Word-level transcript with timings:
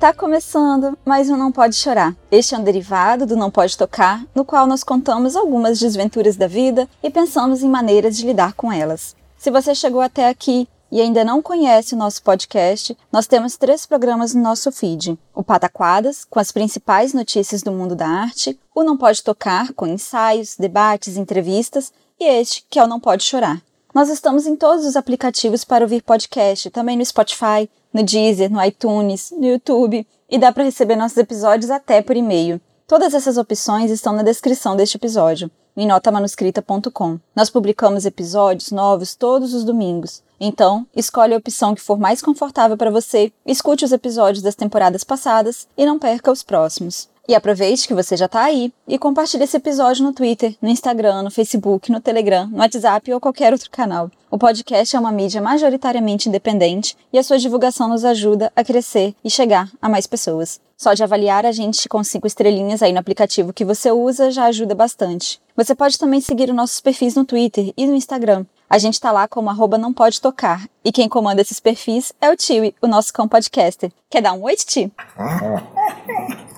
Tá 0.00 0.14
começando 0.14 0.98
mais 1.04 1.28
um 1.28 1.36
Não 1.36 1.52
Pode 1.52 1.76
Chorar. 1.76 2.16
Este 2.30 2.54
é 2.54 2.58
um 2.58 2.64
derivado 2.64 3.26
do 3.26 3.36
Não 3.36 3.50
Pode 3.50 3.76
Tocar, 3.76 4.24
no 4.34 4.46
qual 4.46 4.66
nós 4.66 4.82
contamos 4.82 5.36
algumas 5.36 5.78
desventuras 5.78 6.36
da 6.36 6.46
vida 6.46 6.88
e 7.02 7.10
pensamos 7.10 7.62
em 7.62 7.68
maneiras 7.68 8.16
de 8.16 8.24
lidar 8.24 8.54
com 8.54 8.72
elas. 8.72 9.14
Se 9.36 9.50
você 9.50 9.74
chegou 9.74 10.00
até 10.00 10.30
aqui 10.30 10.66
e 10.90 11.02
ainda 11.02 11.22
não 11.22 11.42
conhece 11.42 11.94
o 11.94 11.98
nosso 11.98 12.22
podcast, 12.22 12.96
nós 13.12 13.26
temos 13.26 13.58
três 13.58 13.84
programas 13.84 14.32
no 14.32 14.40
nosso 14.40 14.72
feed: 14.72 15.18
o 15.34 15.44
Pataquadas, 15.44 16.24
com 16.24 16.40
as 16.40 16.50
principais 16.50 17.12
notícias 17.12 17.62
do 17.62 17.70
mundo 17.70 17.94
da 17.94 18.08
arte, 18.08 18.58
o 18.74 18.82
Não 18.82 18.96
Pode 18.96 19.22
Tocar, 19.22 19.74
com 19.74 19.86
ensaios, 19.86 20.56
debates, 20.58 21.18
entrevistas, 21.18 21.92
e 22.18 22.24
este, 22.24 22.64
que 22.70 22.78
é 22.78 22.82
o 22.82 22.88
Não 22.88 22.98
Pode 22.98 23.22
Chorar. 23.22 23.60
Nós 23.92 24.08
estamos 24.08 24.46
em 24.46 24.54
todos 24.54 24.86
os 24.86 24.94
aplicativos 24.94 25.64
para 25.64 25.84
ouvir 25.84 26.02
podcast, 26.02 26.70
também 26.70 26.96
no 26.96 27.04
Spotify, 27.04 27.68
no 27.92 28.04
Deezer, 28.04 28.48
no 28.48 28.64
iTunes, 28.64 29.32
no 29.36 29.44
YouTube 29.44 30.06
e 30.28 30.38
dá 30.38 30.52
para 30.52 30.62
receber 30.62 30.94
nossos 30.94 31.18
episódios 31.18 31.72
até 31.72 32.00
por 32.00 32.16
e-mail. 32.16 32.60
Todas 32.86 33.14
essas 33.14 33.36
opções 33.36 33.90
estão 33.90 34.12
na 34.12 34.22
descrição 34.22 34.76
deste 34.76 34.96
episódio, 34.96 35.50
em 35.76 35.88
notamanuscrita.com. 35.88 37.18
Nós 37.34 37.50
publicamos 37.50 38.06
episódios 38.06 38.70
novos 38.70 39.16
todos 39.16 39.54
os 39.54 39.64
domingos. 39.64 40.22
Então, 40.38 40.86
escolhe 40.94 41.34
a 41.34 41.38
opção 41.38 41.74
que 41.74 41.82
for 41.82 41.98
mais 41.98 42.22
confortável 42.22 42.76
para 42.76 42.92
você, 42.92 43.32
escute 43.44 43.84
os 43.84 43.90
episódios 43.90 44.42
das 44.42 44.54
temporadas 44.54 45.02
passadas 45.02 45.66
e 45.76 45.84
não 45.84 45.98
perca 45.98 46.30
os 46.30 46.44
próximos. 46.44 47.08
E 47.30 47.34
aproveite 47.36 47.86
que 47.86 47.94
você 47.94 48.16
já 48.16 48.26
está 48.26 48.42
aí 48.42 48.72
e 48.88 48.98
compartilhe 48.98 49.44
esse 49.44 49.56
episódio 49.56 50.02
no 50.02 50.12
Twitter, 50.12 50.56
no 50.60 50.68
Instagram, 50.68 51.22
no 51.22 51.30
Facebook, 51.30 51.92
no 51.92 52.00
Telegram, 52.00 52.48
no 52.48 52.58
WhatsApp 52.58 53.12
ou 53.12 53.20
qualquer 53.20 53.52
outro 53.52 53.70
canal. 53.70 54.10
O 54.28 54.36
podcast 54.36 54.96
é 54.96 54.98
uma 54.98 55.12
mídia 55.12 55.40
majoritariamente 55.40 56.28
independente 56.28 56.96
e 57.12 57.18
a 57.20 57.22
sua 57.22 57.38
divulgação 57.38 57.88
nos 57.88 58.04
ajuda 58.04 58.50
a 58.56 58.64
crescer 58.64 59.14
e 59.22 59.30
chegar 59.30 59.70
a 59.80 59.88
mais 59.88 60.08
pessoas. 60.08 60.60
Só 60.76 60.92
de 60.92 61.04
avaliar 61.04 61.46
a 61.46 61.52
gente 61.52 61.88
com 61.88 62.02
cinco 62.02 62.26
estrelinhas 62.26 62.82
aí 62.82 62.92
no 62.92 62.98
aplicativo 62.98 63.52
que 63.52 63.64
você 63.64 63.92
usa 63.92 64.32
já 64.32 64.46
ajuda 64.46 64.74
bastante. 64.74 65.40
Você 65.56 65.72
pode 65.72 66.00
também 66.00 66.20
seguir 66.20 66.48
os 66.48 66.56
nossos 66.56 66.80
perfis 66.80 67.14
no 67.14 67.24
Twitter 67.24 67.72
e 67.76 67.86
no 67.86 67.94
Instagram. 67.94 68.44
A 68.68 68.76
gente 68.76 68.94
está 68.94 69.12
lá 69.12 69.28
como 69.28 69.50
arroba 69.50 69.78
não 69.78 69.92
pode 69.92 70.20
tocar. 70.20 70.68
E 70.84 70.90
quem 70.90 71.08
comanda 71.08 71.42
esses 71.42 71.60
perfis 71.60 72.12
é 72.20 72.28
o 72.28 72.36
Tiwi, 72.36 72.74
o 72.82 72.88
nosso 72.88 73.12
cão 73.12 73.28
podcaster. 73.28 73.92
Quer 74.10 74.20
dar 74.20 74.32
um 74.32 74.42
oi, 74.42 74.56
Ti? 74.56 74.90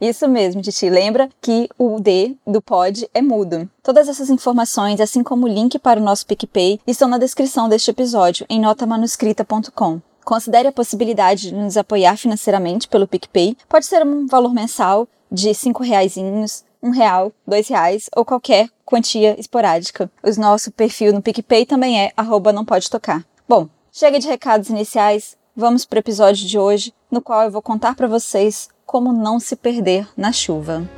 Isso 0.00 0.28
mesmo, 0.28 0.62
Titi. 0.62 0.90
Lembra 0.90 1.28
que 1.40 1.68
o 1.78 2.00
D 2.00 2.36
do 2.46 2.60
pod 2.60 3.08
é 3.14 3.22
mudo. 3.22 3.68
Todas 3.82 4.08
essas 4.08 4.30
informações, 4.30 5.00
assim 5.00 5.22
como 5.22 5.46
o 5.46 5.48
link 5.48 5.78
para 5.78 6.00
o 6.00 6.02
nosso 6.02 6.26
PicPay, 6.26 6.80
estão 6.86 7.08
na 7.08 7.18
descrição 7.18 7.68
deste 7.68 7.90
episódio 7.90 8.46
em 8.48 8.60
notamanuscrita.com. 8.60 10.00
Considere 10.24 10.68
a 10.68 10.72
possibilidade 10.72 11.48
de 11.48 11.54
nos 11.54 11.76
apoiar 11.76 12.16
financeiramente 12.16 12.88
pelo 12.88 13.08
PicPay. 13.08 13.56
Pode 13.68 13.86
ser 13.86 14.04
um 14.04 14.26
valor 14.26 14.52
mensal 14.52 15.08
de 15.32 15.54
cinco 15.54 15.82
reaisinhos, 15.82 16.64
um 16.82 16.90
real, 16.90 17.32
dois 17.46 17.68
reais 17.68 18.08
ou 18.14 18.24
qualquer 18.24 18.68
quantia 18.84 19.38
esporádica. 19.38 20.10
O 20.22 20.40
nosso 20.40 20.70
perfil 20.72 21.12
no 21.12 21.22
PicPay 21.22 21.66
também 21.66 22.00
é 22.00 22.12
arroba 22.16 22.52
não 22.52 22.64
pode 22.64 22.90
tocar. 22.90 23.24
Bom, 23.48 23.68
chega 23.92 24.18
de 24.18 24.28
recados 24.28 24.68
iniciais, 24.68 25.36
vamos 25.60 25.84
para 25.84 25.98
o 25.98 26.00
episódio 26.00 26.48
de 26.48 26.58
hoje, 26.58 26.94
no 27.10 27.20
qual 27.20 27.42
eu 27.42 27.50
vou 27.50 27.60
contar 27.60 27.94
para 27.94 28.08
vocês 28.08 28.70
como 28.86 29.12
não 29.12 29.38
se 29.38 29.54
perder 29.54 30.08
na 30.16 30.32
chuva. 30.32 30.88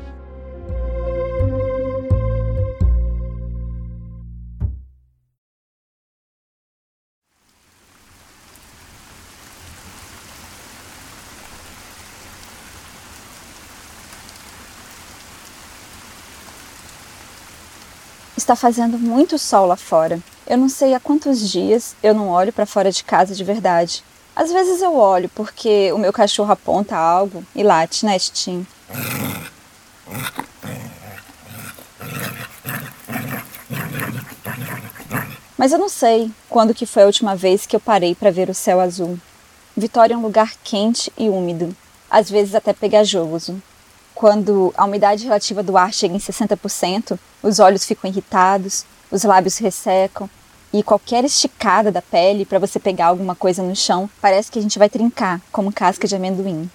Está 18.36 18.54
fazendo 18.54 18.96
muito 18.96 19.38
sol 19.38 19.66
lá 19.66 19.76
fora. 19.76 20.20
Eu 20.46 20.56
não 20.56 20.68
sei 20.68 20.94
há 20.94 21.00
quantos 21.00 21.50
dias 21.50 21.96
eu 22.02 22.14
não 22.14 22.28
olho 22.28 22.52
para 22.52 22.64
fora 22.64 22.92
de 22.92 23.02
casa 23.02 23.34
de 23.34 23.42
verdade. 23.42 24.04
Às 24.34 24.50
vezes 24.50 24.80
eu 24.80 24.96
olho 24.96 25.28
porque 25.34 25.92
o 25.92 25.98
meu 25.98 26.12
cachorro 26.12 26.52
aponta 26.52 26.96
algo 26.96 27.44
e 27.54 27.62
late, 27.62 28.06
né, 28.06 28.18
Tim? 28.18 28.66
Mas 35.56 35.70
eu 35.70 35.78
não 35.78 35.88
sei 35.88 36.30
quando 36.48 36.74
que 36.74 36.86
foi 36.86 37.02
a 37.02 37.06
última 37.06 37.36
vez 37.36 37.66
que 37.66 37.76
eu 37.76 37.80
parei 37.80 38.14
para 38.14 38.30
ver 38.30 38.48
o 38.48 38.54
céu 38.54 38.80
azul. 38.80 39.18
Vitória 39.76 40.14
é 40.14 40.16
um 40.16 40.22
lugar 40.22 40.54
quente 40.64 41.12
e 41.16 41.28
úmido, 41.28 41.76
às 42.10 42.28
vezes 42.28 42.54
até 42.54 42.72
pegajoso. 42.72 43.62
Quando 44.14 44.72
a 44.76 44.84
umidade 44.84 45.24
relativa 45.24 45.62
do 45.62 45.76
ar 45.76 45.92
chega 45.92 46.14
em 46.14 46.18
60%, 46.18 47.18
os 47.42 47.58
olhos 47.58 47.84
ficam 47.84 48.10
irritados, 48.10 48.84
os 49.10 49.24
lábios 49.24 49.58
ressecam 49.58 50.28
e 50.72 50.82
qualquer 50.82 51.24
esticada 51.24 51.92
da 51.92 52.00
pele 52.00 52.46
para 52.46 52.58
você 52.58 52.80
pegar 52.80 53.06
alguma 53.06 53.34
coisa 53.34 53.62
no 53.62 53.76
chão, 53.76 54.08
parece 54.20 54.50
que 54.50 54.58
a 54.58 54.62
gente 54.62 54.78
vai 54.78 54.88
trincar, 54.88 55.40
como 55.52 55.72
casca 55.72 56.08
de 56.08 56.16
amendoim. 56.16 56.70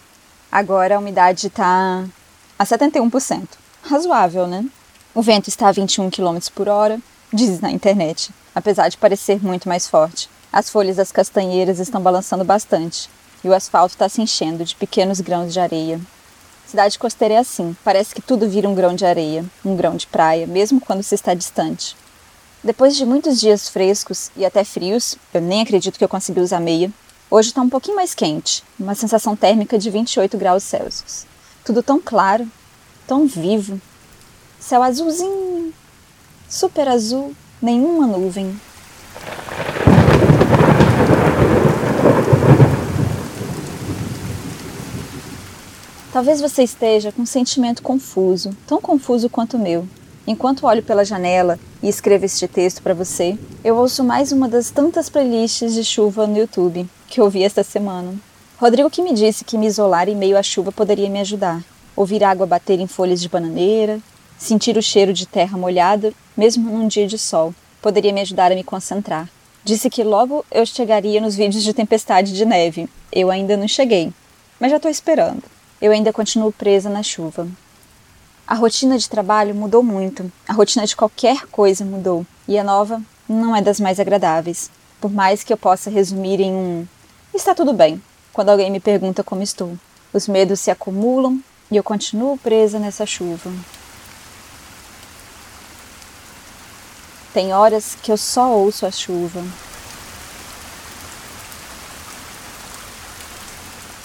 Agora 0.51 0.95
a 0.95 0.99
umidade 0.99 1.47
está 1.47 2.05
a 2.57 2.65
71%. 2.65 3.47
Razoável, 3.81 4.47
né? 4.47 4.65
O 5.15 5.21
vento 5.21 5.47
está 5.47 5.67
a 5.67 5.71
21 5.71 6.11
km 6.11 6.37
por 6.53 6.69
hora, 6.69 6.99
diz 7.33 7.59
na 7.59 7.71
internet, 7.71 8.29
apesar 8.53 8.87
de 8.89 8.97
parecer 8.97 9.43
muito 9.43 9.67
mais 9.67 9.87
forte. 9.87 10.29
As 10.53 10.69
folhas 10.69 10.97
das 10.97 11.11
castanheiras 11.11 11.79
estão 11.79 12.01
balançando 12.01 12.43
bastante 12.43 13.09
e 13.43 13.49
o 13.49 13.53
asfalto 13.53 13.95
está 13.95 14.07
se 14.07 14.21
enchendo 14.21 14.63
de 14.63 14.75
pequenos 14.75 15.19
grãos 15.19 15.51
de 15.51 15.59
areia. 15.59 15.99
Cidade 16.67 16.99
costeira 16.99 17.35
é 17.35 17.37
assim, 17.37 17.75
parece 17.83 18.13
que 18.13 18.21
tudo 18.21 18.47
vira 18.49 18.67
um 18.67 18.75
grão 18.75 18.93
de 18.93 19.05
areia, 19.05 19.45
um 19.63 19.75
grão 19.75 19.95
de 19.95 20.05
praia, 20.05 20.45
mesmo 20.45 20.81
quando 20.81 21.01
se 21.01 21.15
está 21.15 21.33
distante. 21.33 21.95
Depois 22.67 22.97
de 22.97 23.05
muitos 23.05 23.39
dias 23.39 23.69
frescos 23.69 24.29
e 24.35 24.45
até 24.45 24.61
frios, 24.61 25.15
eu 25.33 25.39
nem 25.39 25.61
acredito 25.61 25.97
que 25.97 26.03
eu 26.03 26.09
consegui 26.09 26.41
usar 26.41 26.59
meia, 26.59 26.91
hoje 27.31 27.47
está 27.47 27.61
um 27.61 27.69
pouquinho 27.69 27.95
mais 27.95 28.13
quente, 28.13 28.61
uma 28.77 28.93
sensação 28.93 29.37
térmica 29.37 29.79
de 29.79 29.89
28 29.89 30.37
graus 30.37 30.63
Celsius. 30.63 31.25
Tudo 31.63 31.81
tão 31.81 31.97
claro, 31.97 32.45
tão 33.07 33.25
vivo. 33.25 33.79
Céu 34.59 34.83
azulzinho, 34.83 35.73
super 36.49 36.89
azul, 36.89 37.33
nenhuma 37.61 38.05
nuvem. 38.05 38.59
Talvez 46.11 46.41
você 46.41 46.63
esteja 46.63 47.13
com 47.13 47.21
um 47.21 47.25
sentimento 47.25 47.81
confuso, 47.81 48.49
tão 48.67 48.81
confuso 48.81 49.29
quanto 49.29 49.55
o 49.55 49.59
meu. 49.59 49.87
Enquanto 50.29 50.67
olho 50.67 50.83
pela 50.83 51.05
janela 51.05 51.57
e 51.81 51.87
escrevo 51.87 52.25
este 52.25 52.49
texto 52.49 52.83
para 52.83 52.93
você, 52.93 53.37
eu 53.63 53.77
ouço 53.77 54.03
mais 54.03 54.33
uma 54.33 54.49
das 54.49 54.69
tantas 54.69 55.09
playlists 55.09 55.73
de 55.73 55.85
chuva 55.85 56.27
no 56.27 56.37
YouTube 56.37 56.85
que 57.07 57.21
ouvi 57.21 57.45
esta 57.45 57.63
semana. 57.63 58.13
Rodrigo 58.57 58.89
que 58.89 59.01
me 59.01 59.13
disse 59.13 59.45
que 59.45 59.57
me 59.57 59.67
isolar 59.67 60.09
em 60.09 60.17
meio 60.17 60.37
à 60.37 60.43
chuva 60.43 60.69
poderia 60.69 61.09
me 61.09 61.21
ajudar. 61.21 61.63
Ouvir 61.95 62.25
água 62.25 62.45
bater 62.45 62.77
em 62.77 62.87
folhas 62.87 63.21
de 63.21 63.29
bananeira, 63.29 64.01
sentir 64.37 64.75
o 64.75 64.81
cheiro 64.81 65.13
de 65.13 65.25
terra 65.25 65.57
molhada, 65.57 66.11
mesmo 66.35 66.69
num 66.69 66.89
dia 66.89 67.07
de 67.07 67.17
sol, 67.17 67.55
poderia 67.81 68.11
me 68.11 68.19
ajudar 68.19 68.51
a 68.51 68.55
me 68.55 68.65
concentrar. 68.65 69.29
Disse 69.63 69.89
que 69.89 70.03
logo 70.03 70.43
eu 70.51 70.65
chegaria 70.65 71.21
nos 71.21 71.35
vídeos 71.35 71.63
de 71.63 71.73
tempestade 71.73 72.33
de 72.33 72.43
neve. 72.43 72.89
Eu 73.13 73.31
ainda 73.31 73.55
não 73.55 73.67
cheguei, 73.67 74.11
mas 74.59 74.71
já 74.71 74.75
estou 74.75 74.91
esperando. 74.91 75.43
Eu 75.81 75.93
ainda 75.93 76.11
continuo 76.11 76.51
presa 76.51 76.89
na 76.89 77.01
chuva. 77.01 77.47
A 78.47 78.55
rotina 78.55 78.97
de 78.97 79.09
trabalho 79.09 79.53
mudou 79.53 79.83
muito, 79.83 80.31
a 80.47 80.53
rotina 80.53 80.85
de 80.85 80.95
qualquer 80.95 81.47
coisa 81.47 81.83
mudou, 81.83 82.25
e 82.47 82.57
a 82.57 82.63
nova 82.63 83.01
não 83.27 83.53
é 83.53 83.61
das 83.61 83.77
mais 83.77 83.99
agradáveis. 83.99 84.71
por 85.01 85.11
mais 85.11 85.43
que 85.43 85.51
eu 85.51 85.57
possa 85.57 85.89
resumir 85.89 86.39
em 86.39 86.53
um 86.53 86.87
está 87.33 87.53
tudo 87.53 87.73
bem 87.73 88.01
quando 88.33 88.49
alguém 88.49 88.71
me 88.71 88.79
pergunta 88.79 89.23
como 89.23 89.43
estou. 89.43 89.77
Os 90.13 90.27
medos 90.27 90.59
se 90.61 90.71
acumulam 90.71 91.43
e 91.69 91.75
eu 91.75 91.83
continuo 91.83 92.37
presa 92.37 92.79
nessa 92.79 93.05
chuva. 93.05 93.51
Tem 97.33 97.53
horas 97.53 97.95
que 98.01 98.11
eu 98.11 98.17
só 98.17 98.49
ouço 98.51 98.85
a 98.85 98.91
chuva. 98.91 99.43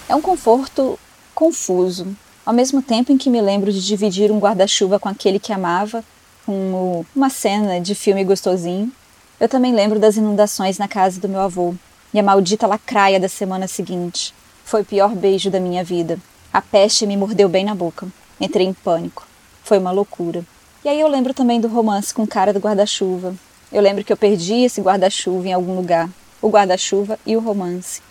É 0.09 0.15
um 0.15 0.21
conforto 0.21 0.99
confuso, 1.35 2.15
ao 2.45 2.53
mesmo 2.53 2.83
tempo 2.83 3.13
em 3.13 3.19
que 3.19 3.31
me 3.31 3.41
lembro 3.41 3.73
de 3.73 3.85
dividir 3.85 4.31
um 4.31 4.39
guarda-chuva 4.39 4.99
com 4.99 5.09
aquele 5.09 5.39
que 5.39 5.53
amava, 5.53 6.05
como 6.45 7.07
uma 7.15 7.31
cena 7.31 7.81
de 7.81 7.95
filme 7.95 8.25
gostosinho. 8.25 8.91
Eu 9.39 9.49
também 9.49 9.73
lembro 9.73 9.99
das 9.99 10.17
inundações 10.17 10.79
na 10.79 10.89
casa 10.89 11.21
do 11.21 11.29
meu 11.29 11.41
avô 11.41 11.75
e 12.13 12.19
a 12.19 12.23
maldita 12.23 12.67
lacraia 12.67 13.19
da 13.19 13.29
semana 13.29 13.67
seguinte. 13.67 14.35
Foi 14.65 14.83
o 14.83 14.85
pior 14.85 15.15
beijo 15.15 15.51
da 15.51 15.61
minha 15.61 15.85
vida. 15.85 16.19
A 16.53 16.61
peste 16.61 17.07
me 17.07 17.17
mordeu 17.17 17.49
bem 17.49 17.65
na 17.65 17.75
boca. 17.75 18.07
Entrei 18.41 18.67
em 18.67 18.73
pânico. 18.73 19.27
Foi 19.65 19.79
uma 19.79 19.91
loucura. 19.91 20.45
E 20.85 20.89
aí 20.89 21.01
eu 21.01 21.09
lembro 21.09 21.33
também 21.33 21.61
do 21.61 21.69
romance 21.69 22.13
com 22.13 22.25
o 22.25 22.27
cara 22.27 22.53
do 22.53 22.59
guarda-chuva. 22.59 23.35
Eu 23.73 23.81
lembro 23.81 24.05
que 24.05 24.13
eu 24.13 24.17
perdi 24.17 24.65
esse 24.65 24.81
guarda-chuva 24.81 25.49
em 25.49 25.53
algum 25.53 25.77
lugar. 25.77 26.11
O 26.41 26.49
guarda-chuva 26.49 27.19
e 27.25 27.37
o 27.37 27.41
romance. 27.41 28.03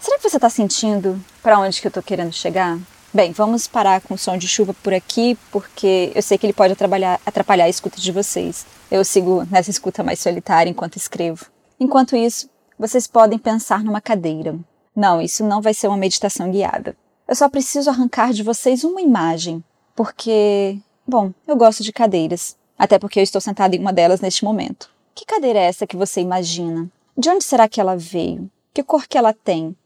Será 0.00 0.16
que 0.16 0.28
você 0.28 0.36
está 0.36 0.48
sentindo 0.48 1.20
para 1.42 1.58
onde 1.58 1.80
que 1.80 1.86
eu 1.86 1.90
estou 1.90 2.02
querendo 2.02 2.32
chegar? 2.32 2.78
Bem, 3.14 3.30
vamos 3.30 3.68
parar 3.68 4.00
com 4.00 4.14
o 4.14 4.18
som 4.18 4.36
de 4.36 4.48
chuva 4.48 4.74
por 4.74 4.92
aqui, 4.92 5.38
porque 5.52 6.10
eu 6.14 6.20
sei 6.20 6.36
que 6.36 6.44
ele 6.44 6.52
pode 6.52 6.72
atrapalhar, 6.72 7.20
atrapalhar 7.24 7.64
a 7.66 7.68
escuta 7.68 8.00
de 8.00 8.10
vocês. 8.10 8.66
Eu 8.90 9.04
sigo 9.04 9.46
nessa 9.48 9.70
escuta 9.70 10.02
mais 10.02 10.18
solitária 10.18 10.68
enquanto 10.68 10.96
escrevo. 10.96 11.46
Enquanto 11.78 12.16
isso, 12.16 12.50
vocês 12.76 13.06
podem 13.06 13.38
pensar 13.38 13.84
numa 13.84 14.00
cadeira. 14.00 14.58
Não, 14.96 15.22
isso 15.22 15.44
não 15.44 15.62
vai 15.62 15.72
ser 15.72 15.86
uma 15.86 15.96
meditação 15.96 16.50
guiada. 16.50 16.96
Eu 17.28 17.36
só 17.36 17.48
preciso 17.48 17.88
arrancar 17.88 18.32
de 18.32 18.42
vocês 18.42 18.82
uma 18.82 19.00
imagem, 19.00 19.62
porque 19.94 20.80
Bom, 21.06 21.34
eu 21.46 21.54
gosto 21.54 21.82
de 21.82 21.92
cadeiras, 21.92 22.56
até 22.78 22.98
porque 22.98 23.20
eu 23.20 23.22
estou 23.22 23.38
sentada 23.38 23.76
em 23.76 23.78
uma 23.78 23.92
delas 23.92 24.22
neste 24.22 24.42
momento. 24.42 24.88
Que 25.14 25.26
cadeira 25.26 25.58
é 25.58 25.66
essa 25.66 25.86
que 25.86 25.98
você 25.98 26.22
imagina? 26.22 26.90
De 27.16 27.28
onde 27.28 27.44
será 27.44 27.68
que 27.68 27.78
ela 27.78 27.94
veio? 27.94 28.50
Que 28.72 28.82
cor 28.82 29.06
que 29.06 29.18
ela 29.18 29.34
tem? 29.34 29.76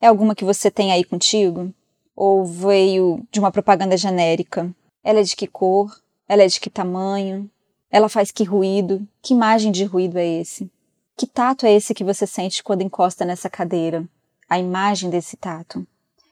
É 0.00 0.06
alguma 0.06 0.34
que 0.34 0.44
você 0.44 0.70
tem 0.70 0.92
aí 0.92 1.02
contigo? 1.02 1.72
Ou 2.16 2.44
veio 2.44 3.22
de 3.30 3.38
uma 3.38 3.52
propaganda 3.52 3.96
genérica? 3.96 4.74
Ela 5.04 5.20
é 5.20 5.22
de 5.22 5.36
que 5.36 5.46
cor? 5.46 5.94
Ela 6.26 6.42
é 6.42 6.46
de 6.46 6.58
que 6.58 6.70
tamanho? 6.70 7.48
Ela 7.90 8.08
faz 8.08 8.32
que 8.32 8.42
ruído? 8.42 9.06
Que 9.22 9.34
imagem 9.34 9.70
de 9.70 9.84
ruído 9.84 10.18
é 10.18 10.26
esse? 10.26 10.70
Que 11.16 11.26
tato 11.26 11.66
é 11.66 11.72
esse 11.72 11.94
que 11.94 12.02
você 12.02 12.26
sente 12.26 12.64
quando 12.64 12.82
encosta 12.82 13.24
nessa 13.24 13.48
cadeira? 13.48 14.08
A 14.48 14.58
imagem 14.58 15.10
desse 15.10 15.36
tato. 15.36 15.86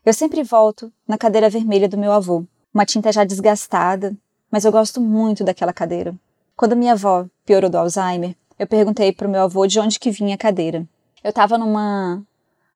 Eu 0.04 0.12
sempre 0.12 0.42
volto 0.42 0.92
na 1.06 1.16
cadeira 1.16 1.48
vermelha 1.48 1.88
do 1.88 1.96
meu 1.96 2.12
avô, 2.12 2.44
uma 2.72 2.84
tinta 2.84 3.12
já 3.12 3.24
desgastada, 3.24 4.16
mas 4.50 4.64
eu 4.64 4.72
gosto 4.72 5.00
muito 5.00 5.44
daquela 5.44 5.72
cadeira. 5.72 6.14
Quando 6.56 6.76
minha 6.76 6.92
avó 6.92 7.26
piorou 7.44 7.70
do 7.70 7.78
Alzheimer, 7.78 8.36
eu 8.58 8.66
perguntei 8.66 9.12
para 9.12 9.26
o 9.26 9.30
meu 9.30 9.42
avô 9.42 9.66
de 9.66 9.80
onde 9.80 9.98
que 9.98 10.10
vinha 10.10 10.34
a 10.34 10.38
cadeira. 10.38 10.86
Eu 11.22 11.30
estava 11.30 11.56
numa 11.56 12.22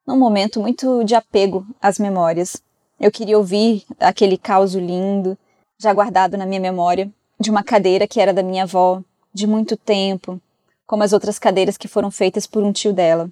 num 0.07 0.19
momento 0.19 0.61
muito 0.61 1.05
de 1.05 1.15
apego 1.15 1.67
às 1.83 1.99
memórias. 1.99 2.57
Eu 3.01 3.13
queria 3.13 3.39
ouvir 3.39 3.85
aquele 4.01 4.37
caos 4.37 4.75
lindo, 4.75 5.39
já 5.79 5.93
guardado 5.93 6.37
na 6.37 6.45
minha 6.45 6.61
memória, 6.61 7.09
de 7.39 7.51
uma 7.51 7.63
cadeira 7.63 8.09
que 8.09 8.21
era 8.21 8.33
da 8.33 8.43
minha 8.43 8.65
avó, 8.65 9.01
de 9.33 9.47
muito 9.47 9.77
tempo, 9.77 10.41
como 10.85 11.05
as 11.05 11.13
outras 11.13 11.39
cadeiras 11.39 11.77
que 11.77 11.87
foram 11.87 12.11
feitas 12.11 12.47
por 12.47 12.65
um 12.65 12.73
tio 12.73 12.93
dela. 12.93 13.31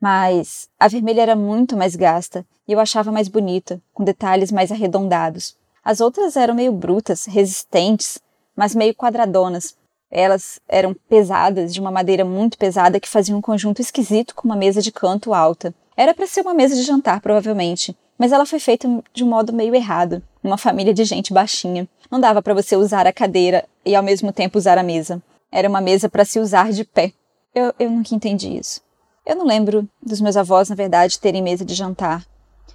Mas 0.00 0.68
a 0.80 0.88
vermelha 0.88 1.22
era 1.22 1.36
muito 1.36 1.76
mais 1.76 1.94
gasta 1.94 2.44
e 2.66 2.72
eu 2.72 2.80
achava 2.80 3.12
mais 3.12 3.28
bonita, 3.28 3.80
com 3.94 4.02
detalhes 4.02 4.50
mais 4.50 4.72
arredondados. 4.72 5.56
As 5.84 6.00
outras 6.00 6.36
eram 6.36 6.54
meio 6.54 6.72
brutas, 6.72 7.24
resistentes, 7.24 8.18
mas 8.56 8.74
meio 8.74 8.94
quadradonas. 8.94 9.76
Elas 10.10 10.60
eram 10.68 10.92
pesadas, 11.08 11.72
de 11.72 11.80
uma 11.80 11.90
madeira 11.90 12.24
muito 12.24 12.58
pesada 12.58 12.98
que 12.98 13.08
fazia 13.08 13.36
um 13.36 13.40
conjunto 13.40 13.80
esquisito 13.80 14.34
com 14.34 14.48
uma 14.48 14.56
mesa 14.56 14.82
de 14.82 14.90
canto 14.90 15.32
alta. 15.32 15.72
Era 15.96 16.12
para 16.12 16.26
ser 16.26 16.40
uma 16.40 16.54
mesa 16.54 16.74
de 16.74 16.82
jantar, 16.82 17.20
provavelmente, 17.20 17.96
mas 18.18 18.32
ela 18.32 18.46
foi 18.46 18.58
feita 18.58 18.88
de 19.12 19.24
um 19.24 19.28
modo 19.28 19.52
meio 19.52 19.74
errado, 19.74 20.22
numa 20.42 20.58
família 20.58 20.94
de 20.94 21.04
gente 21.04 21.32
baixinha. 21.32 21.88
Não 22.10 22.20
dava 22.20 22.42
para 22.42 22.54
você 22.54 22.76
usar 22.76 23.06
a 23.06 23.12
cadeira 23.12 23.64
e 23.84 23.94
ao 23.94 24.02
mesmo 24.02 24.32
tempo 24.32 24.58
usar 24.58 24.78
a 24.78 24.82
mesa. 24.82 25.22
Era 25.50 25.68
uma 25.68 25.80
mesa 25.80 26.08
para 26.08 26.24
se 26.24 26.38
usar 26.38 26.72
de 26.72 26.84
pé. 26.84 27.12
Eu, 27.54 27.74
eu 27.78 27.90
nunca 27.90 28.14
entendi 28.14 28.56
isso. 28.56 28.80
Eu 29.24 29.36
não 29.36 29.46
lembro 29.46 29.88
dos 30.02 30.20
meus 30.20 30.36
avós, 30.36 30.68
na 30.68 30.74
verdade, 30.74 31.20
terem 31.20 31.42
mesa 31.42 31.64
de 31.64 31.74
jantar, 31.74 32.26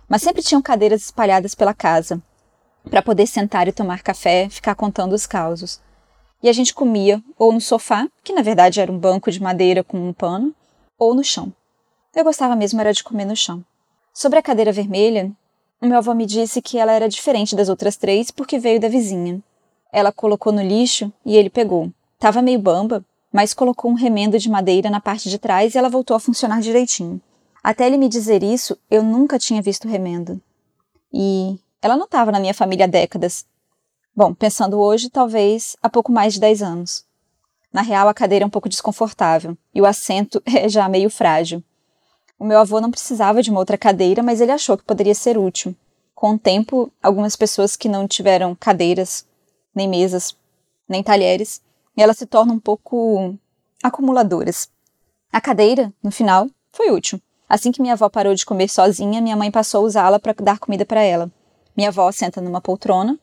mas 0.08 0.22
sempre 0.22 0.42
tinham 0.42 0.62
cadeiras 0.62 1.04
espalhadas 1.04 1.54
pela 1.54 1.74
casa, 1.74 2.22
para 2.90 3.02
poder 3.02 3.28
sentar 3.28 3.68
e 3.68 3.74
tomar 3.74 4.02
café, 4.02 4.48
ficar 4.50 4.76
contando 4.76 5.14
os 5.14 5.26
causos. 5.26 5.82
E 6.42 6.48
a 6.48 6.54
gente 6.54 6.74
comia 6.74 7.22
ou 7.38 7.52
no 7.52 7.60
sofá, 7.60 8.08
que 8.24 8.34
na 8.34 8.42
verdade 8.42 8.80
era 8.80 8.92
um 8.92 8.98
banco 8.98 9.32
de 9.32 9.42
madeira 9.42 9.84
com 9.84 9.98
um 9.98 10.14
pano, 10.14 10.56
ou 10.98 11.14
no 11.14 11.24
chão. 11.24 11.52
Eu 12.16 12.24
gostava 12.24 12.56
mesmo 12.56 12.80
era 12.80 12.94
de 12.94 13.04
comer 13.04 13.26
no 13.26 13.36
chão. 13.36 13.64
Sobre 14.18 14.40
a 14.40 14.42
cadeira 14.42 14.72
vermelha, 14.72 15.32
o 15.80 15.86
meu 15.86 16.00
avô 16.00 16.12
me 16.16 16.26
disse 16.26 16.60
que 16.60 16.80
ela 16.80 16.92
era 16.92 17.08
diferente 17.08 17.56
das 17.56 17.70
outras 17.70 17.98
três 17.98 18.32
porque 18.32 18.58
veio 18.58 18.80
da 18.80 18.88
vizinha. 18.88 19.40
Ela 19.94 20.12
colocou 20.12 20.52
no 20.52 20.64
lixo 20.64 21.14
e 21.24 21.38
ele 21.38 21.52
pegou. 21.52 21.92
Tava 22.18 22.42
meio 22.42 22.58
bamba, 22.58 23.06
mas 23.32 23.54
colocou 23.54 23.92
um 23.92 23.94
remendo 23.94 24.40
de 24.40 24.50
madeira 24.50 24.90
na 24.90 25.00
parte 25.00 25.30
de 25.30 25.38
trás 25.38 25.76
e 25.76 25.78
ela 25.78 25.88
voltou 25.88 26.16
a 26.16 26.20
funcionar 26.20 26.62
direitinho. 26.62 27.22
Até 27.64 27.86
ele 27.86 27.96
me 27.96 28.10
dizer 28.10 28.42
isso, 28.42 28.76
eu 28.90 29.04
nunca 29.04 29.38
tinha 29.38 29.62
visto 29.62 29.88
remendo. 29.88 30.42
E 31.14 31.60
ela 31.80 31.96
não 31.96 32.06
estava 32.06 32.32
na 32.32 32.40
minha 32.40 32.56
família 32.56 32.86
há 32.86 32.90
décadas. 32.90 33.46
Bom, 34.16 34.34
pensando 34.34 34.80
hoje, 34.80 35.12
talvez 35.12 35.78
há 35.80 35.92
pouco 35.92 36.12
mais 36.12 36.34
de 36.34 36.40
10 36.40 36.64
anos. 36.64 37.06
Na 37.72 37.84
real, 37.84 38.08
a 38.08 38.16
cadeira 38.16 38.44
é 38.44 38.48
um 38.48 38.50
pouco 38.50 38.68
desconfortável 38.68 39.56
e 39.76 39.80
o 39.80 39.86
assento 39.86 40.42
é 40.52 40.68
já 40.68 40.90
meio 40.90 41.12
frágil. 41.12 41.64
O 42.40 42.46
meu 42.46 42.60
avô 42.60 42.80
não 42.80 42.92
precisava 42.92 43.42
de 43.42 43.50
uma 43.50 43.60
outra 43.60 43.78
cadeira, 43.78 44.22
mas 44.22 44.40
ele 44.40 44.52
achou 44.52 44.78
que 44.78 44.84
poderia 44.84 45.16
ser 45.16 45.38
útil. 45.38 45.76
Com 46.14 46.34
o 46.34 46.40
tempo, 46.40 46.92
algumas 47.02 47.36
pessoas 47.36 47.76
que 47.76 47.90
não 47.90 48.08
tiveram 48.08 48.56
cadeiras, 48.56 49.26
nem 49.74 49.88
mesas, 49.88 50.36
nem 50.88 51.02
talheres, 51.02 51.62
elas 51.96 52.18
se 52.18 52.26
tornam 52.28 52.56
um 52.56 52.60
pouco 52.60 53.36
acumuladoras. 53.82 54.70
A 55.32 55.42
cadeira, 55.42 55.92
no 56.02 56.12
final, 56.12 56.48
foi 56.72 56.92
útil. 56.92 57.20
Assim 57.50 57.72
que 57.72 57.82
minha 57.82 57.94
avó 57.94 58.08
parou 58.08 58.36
de 58.36 58.46
comer 58.46 58.70
sozinha, 58.70 59.22
minha 59.22 59.36
mãe 59.36 59.50
passou 59.50 59.84
a 59.84 59.88
usá-la 59.88 60.20
para 60.20 60.34
dar 60.34 60.60
comida 60.60 60.86
para 60.86 61.02
ela. 61.02 61.32
Minha 61.76 61.90
avó 61.90 62.12
senta 62.12 62.40
numa 62.40 62.62
poltrona 62.62 63.18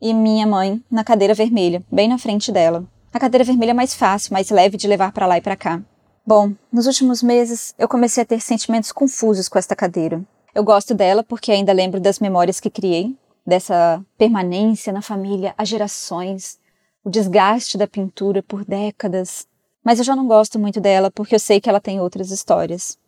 e 0.00 0.12
minha 0.12 0.46
mãe 0.46 0.82
na 0.90 1.04
cadeira 1.04 1.34
vermelha, 1.34 1.82
bem 1.90 2.08
na 2.08 2.18
frente 2.18 2.50
dela. 2.50 2.84
A 3.12 3.20
cadeira 3.20 3.44
vermelha 3.44 3.70
é 3.70 3.74
mais 3.74 3.94
fácil, 3.94 4.32
mais 4.32 4.50
leve 4.50 4.76
de 4.76 4.88
levar 4.88 5.12
para 5.12 5.26
lá 5.26 5.38
e 5.38 5.40
para 5.40 5.56
cá. 5.56 5.82
Bom, 6.28 6.52
nos 6.70 6.86
últimos 6.86 7.22
meses 7.22 7.74
eu 7.78 7.88
comecei 7.88 8.22
a 8.22 8.26
ter 8.26 8.38
sentimentos 8.38 8.92
confusos 8.92 9.48
com 9.48 9.58
esta 9.58 9.74
cadeira. 9.74 10.22
Eu 10.54 10.62
gosto 10.62 10.92
dela 10.94 11.24
porque 11.24 11.50
ainda 11.50 11.72
lembro 11.72 11.98
das 11.98 12.18
memórias 12.18 12.60
que 12.60 12.68
criei, 12.68 13.16
dessa 13.46 14.04
permanência 14.18 14.92
na 14.92 15.00
família 15.00 15.54
há 15.56 15.64
gerações, 15.64 16.58
o 17.02 17.08
desgaste 17.08 17.78
da 17.78 17.86
pintura 17.86 18.42
por 18.42 18.62
décadas. 18.62 19.48
Mas 19.82 20.00
eu 20.00 20.04
já 20.04 20.14
não 20.14 20.26
gosto 20.26 20.58
muito 20.58 20.82
dela 20.82 21.10
porque 21.10 21.34
eu 21.34 21.40
sei 21.40 21.62
que 21.62 21.68
ela 21.70 21.80
tem 21.80 21.98
outras 21.98 22.30
histórias. 22.30 22.98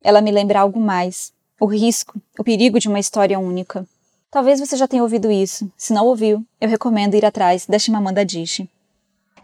Ela 0.00 0.20
me 0.20 0.30
lembra 0.30 0.60
algo 0.60 0.78
mais: 0.78 1.32
o 1.60 1.66
risco, 1.66 2.14
o 2.38 2.44
perigo 2.44 2.78
de 2.78 2.86
uma 2.86 3.00
história 3.00 3.40
única. 3.40 3.84
Talvez 4.30 4.60
você 4.60 4.76
já 4.76 4.86
tenha 4.86 5.02
ouvido 5.02 5.32
isso. 5.32 5.68
Se 5.76 5.92
não 5.92 6.06
ouviu, 6.06 6.46
eu 6.60 6.68
recomendo 6.68 7.14
ir 7.14 7.24
atrás 7.24 7.66
da 7.66 7.76
Chimamanda 7.76 8.20
Adichie. 8.20 8.70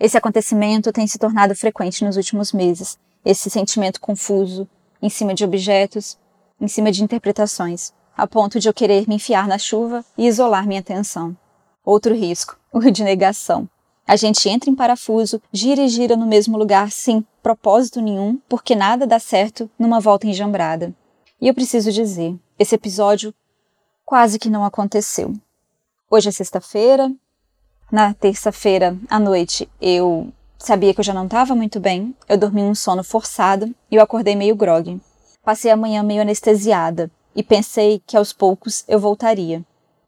Esse 0.03 0.19
acontecimento 0.19 0.93
tem 0.93 1.07
se 1.07 1.17
tornado 1.17 1.55
frequente 1.55 2.05
nos 2.05 2.17
últimos 2.17 2.53
meses. 2.53 2.99
Esse 3.25 3.49
sentimento 3.49 4.01
confuso, 4.01 4.69
em 5.01 5.09
cima 5.09 5.33
de 5.33 5.45
objetos, 5.45 6.19
em 6.61 6.67
cima 6.67 6.91
de 6.91 7.05
interpretações, 7.05 7.93
a 8.17 8.27
ponto 8.27 8.59
de 8.59 8.69
eu 8.69 8.75
querer 8.75 9.07
me 9.07 9.15
enfiar 9.15 9.47
na 9.47 9.59
chuva 9.59 10.05
e 10.19 10.27
isolar 10.27 10.67
minha 10.67 10.81
atenção. 10.81 11.37
Outro 11.85 12.17
risco, 12.17 12.59
o 12.75 12.81
de 12.91 13.05
negação. 13.05 13.69
A 14.05 14.17
gente 14.17 14.49
entra 14.49 14.69
em 14.69 14.75
parafuso, 14.75 15.41
gira 15.53 15.83
e 15.83 15.89
gira 15.89 16.17
no 16.17 16.27
mesmo 16.27 16.59
lugar 16.59 16.91
sem 16.91 17.25
propósito 17.41 18.01
nenhum, 18.01 18.41
porque 18.49 18.75
nada 18.75 19.07
dá 19.07 19.21
certo 19.21 19.71
numa 19.79 20.01
volta 20.01 20.27
enjambrada. 20.27 20.93
E 21.41 21.47
eu 21.47 21.55
preciso 21.55 21.93
dizer, 21.93 22.35
esse 22.59 22.75
episódio 22.75 23.33
quase 24.05 24.37
que 24.41 24.51
não 24.51 24.65
aconteceu. 24.65 25.33
Hoje 26.11 26.29
é 26.29 26.33
sexta-feira. 26.33 27.09
Na 27.93 28.15
terça-feira 28.15 28.97
à 29.11 29.21
noite 29.21 29.69
eu 29.79 30.33
sabia 30.59 30.95
que 30.95 31.01
eu 31.01 31.05
já 31.05 31.13
não 31.13 31.27
estava 31.27 31.55
muito 31.55 31.79
bem. 31.79 32.17
Eu 32.27 32.39
dormi 32.39 32.63
um 32.63 32.75
sono 32.75 33.05
forçado 33.05 33.67
e 33.91 33.97
eu 33.97 34.03
acordei 34.03 34.35
meio 34.35 34.57
grogue. 34.57 34.99
Passei 35.45 35.71
a 35.71 35.77
manhã 35.77 36.03
meio 36.03 36.23
anestesiada 36.23 37.11
e 37.37 37.43
pensei 37.43 38.03
que 38.07 38.17
aos 38.17 38.33
poucos 38.33 38.83
eu 38.89 38.99
voltaria. 38.99 39.63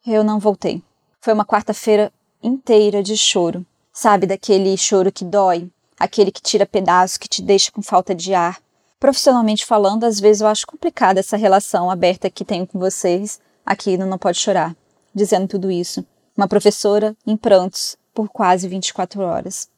Eu 0.06 0.24
não 0.24 0.38
voltei. 0.38 0.82
Foi 1.20 1.34
uma 1.34 1.44
quarta-feira 1.44 2.10
inteira 2.42 3.02
de 3.02 3.18
choro. 3.18 3.66
Sabe 3.92 4.26
daquele 4.26 4.74
choro 4.78 5.12
que 5.12 5.22
dói, 5.22 5.70
aquele 6.00 6.32
que 6.32 6.40
tira 6.40 6.64
pedaço, 6.64 7.20
que 7.20 7.28
te 7.28 7.42
deixa 7.42 7.70
com 7.70 7.82
falta 7.82 8.14
de 8.14 8.32
ar, 8.32 8.64
Profissionalmente 8.98 9.66
falando, 9.66 10.04
às 10.04 10.18
vezes 10.18 10.40
eu 10.40 10.48
acho 10.48 10.66
complicada 10.66 11.20
essa 11.20 11.36
relação 11.36 11.90
aberta 11.90 12.30
que 12.30 12.42
tenho 12.42 12.66
com 12.66 12.78
vocês 12.78 13.38
aqui 13.66 13.98
no 13.98 14.06
Não 14.06 14.16
Pode 14.16 14.38
Chorar, 14.38 14.74
dizendo 15.14 15.46
tudo 15.46 15.70
isso. 15.70 16.02
Uma 16.36 16.48
professora 16.48 17.16
em 17.24 17.36
prantos 17.36 17.96
por 18.12 18.28
quase 18.28 18.66
24 18.66 19.22
horas. 19.22 19.68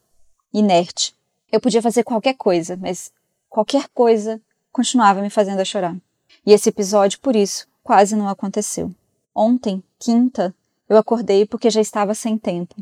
Inerte. 0.51 1.15
Eu 1.51 1.61
podia 1.61 1.81
fazer 1.81 2.03
qualquer 2.03 2.33
coisa, 2.33 2.75
mas 2.75 3.11
qualquer 3.47 3.87
coisa 3.93 4.41
continuava 4.71 5.21
me 5.21 5.29
fazendo 5.29 5.59
a 5.59 5.65
chorar. 5.65 5.95
E 6.45 6.51
esse 6.53 6.69
episódio, 6.69 7.19
por 7.19 7.35
isso, 7.35 7.67
quase 7.83 8.15
não 8.15 8.27
aconteceu. 8.27 8.91
Ontem, 9.35 9.83
quinta, 9.99 10.53
eu 10.89 10.97
acordei 10.97 11.45
porque 11.45 11.69
já 11.69 11.79
estava 11.79 12.15
sem 12.15 12.37
tempo. 12.37 12.75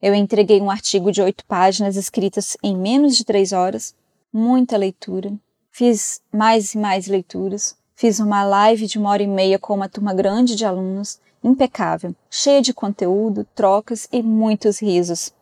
Eu 0.00 0.14
entreguei 0.14 0.60
um 0.60 0.70
artigo 0.70 1.10
de 1.10 1.20
oito 1.20 1.44
páginas 1.46 1.96
escritas 1.96 2.56
em 2.62 2.76
menos 2.76 3.16
de 3.16 3.24
três 3.24 3.52
horas, 3.52 3.94
muita 4.32 4.76
leitura. 4.76 5.32
Fiz 5.70 6.22
mais 6.32 6.74
e 6.74 6.78
mais 6.78 7.06
leituras. 7.06 7.76
Fiz 7.94 8.20
uma 8.20 8.44
live 8.44 8.86
de 8.86 8.98
uma 8.98 9.10
hora 9.10 9.22
e 9.22 9.26
meia 9.26 9.58
com 9.58 9.74
uma 9.74 9.88
turma 9.88 10.14
grande 10.14 10.54
de 10.54 10.64
alunos, 10.64 11.18
impecável, 11.42 12.14
cheia 12.30 12.60
de 12.60 12.74
conteúdo, 12.74 13.46
trocas 13.54 14.08
e 14.12 14.22
muitos 14.22 14.80
risos. 14.80 15.32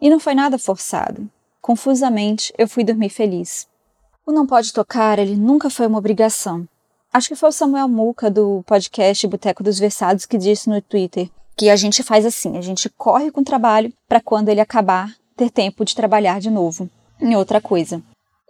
E 0.00 0.10
não 0.10 0.20
foi 0.20 0.34
nada 0.34 0.58
forçado. 0.58 1.28
Confusamente, 1.60 2.52
eu 2.56 2.68
fui 2.68 2.84
dormir 2.84 3.10
feliz. 3.10 3.66
O 4.24 4.32
Não 4.32 4.46
Pode 4.46 4.72
Tocar, 4.72 5.18
ele 5.18 5.36
nunca 5.36 5.70
foi 5.70 5.86
uma 5.86 5.98
obrigação. 5.98 6.68
Acho 7.12 7.28
que 7.28 7.36
foi 7.36 7.48
o 7.48 7.52
Samuel 7.52 7.88
Muca 7.88 8.30
do 8.30 8.62
podcast 8.66 9.26
Boteco 9.26 9.62
dos 9.62 9.78
Versados 9.78 10.26
que 10.26 10.36
disse 10.36 10.68
no 10.68 10.80
Twitter 10.82 11.30
que 11.56 11.68
a 11.68 11.76
gente 11.76 12.02
faz 12.04 12.24
assim, 12.24 12.56
a 12.56 12.60
gente 12.60 12.88
corre 12.88 13.32
com 13.32 13.40
o 13.40 13.44
trabalho 13.44 13.92
para 14.08 14.20
quando 14.20 14.48
ele 14.48 14.60
acabar 14.60 15.12
ter 15.36 15.50
tempo 15.50 15.84
de 15.84 15.94
trabalhar 15.94 16.40
de 16.40 16.50
novo 16.50 16.88
em 17.20 17.34
outra 17.34 17.60
coisa. 17.60 18.00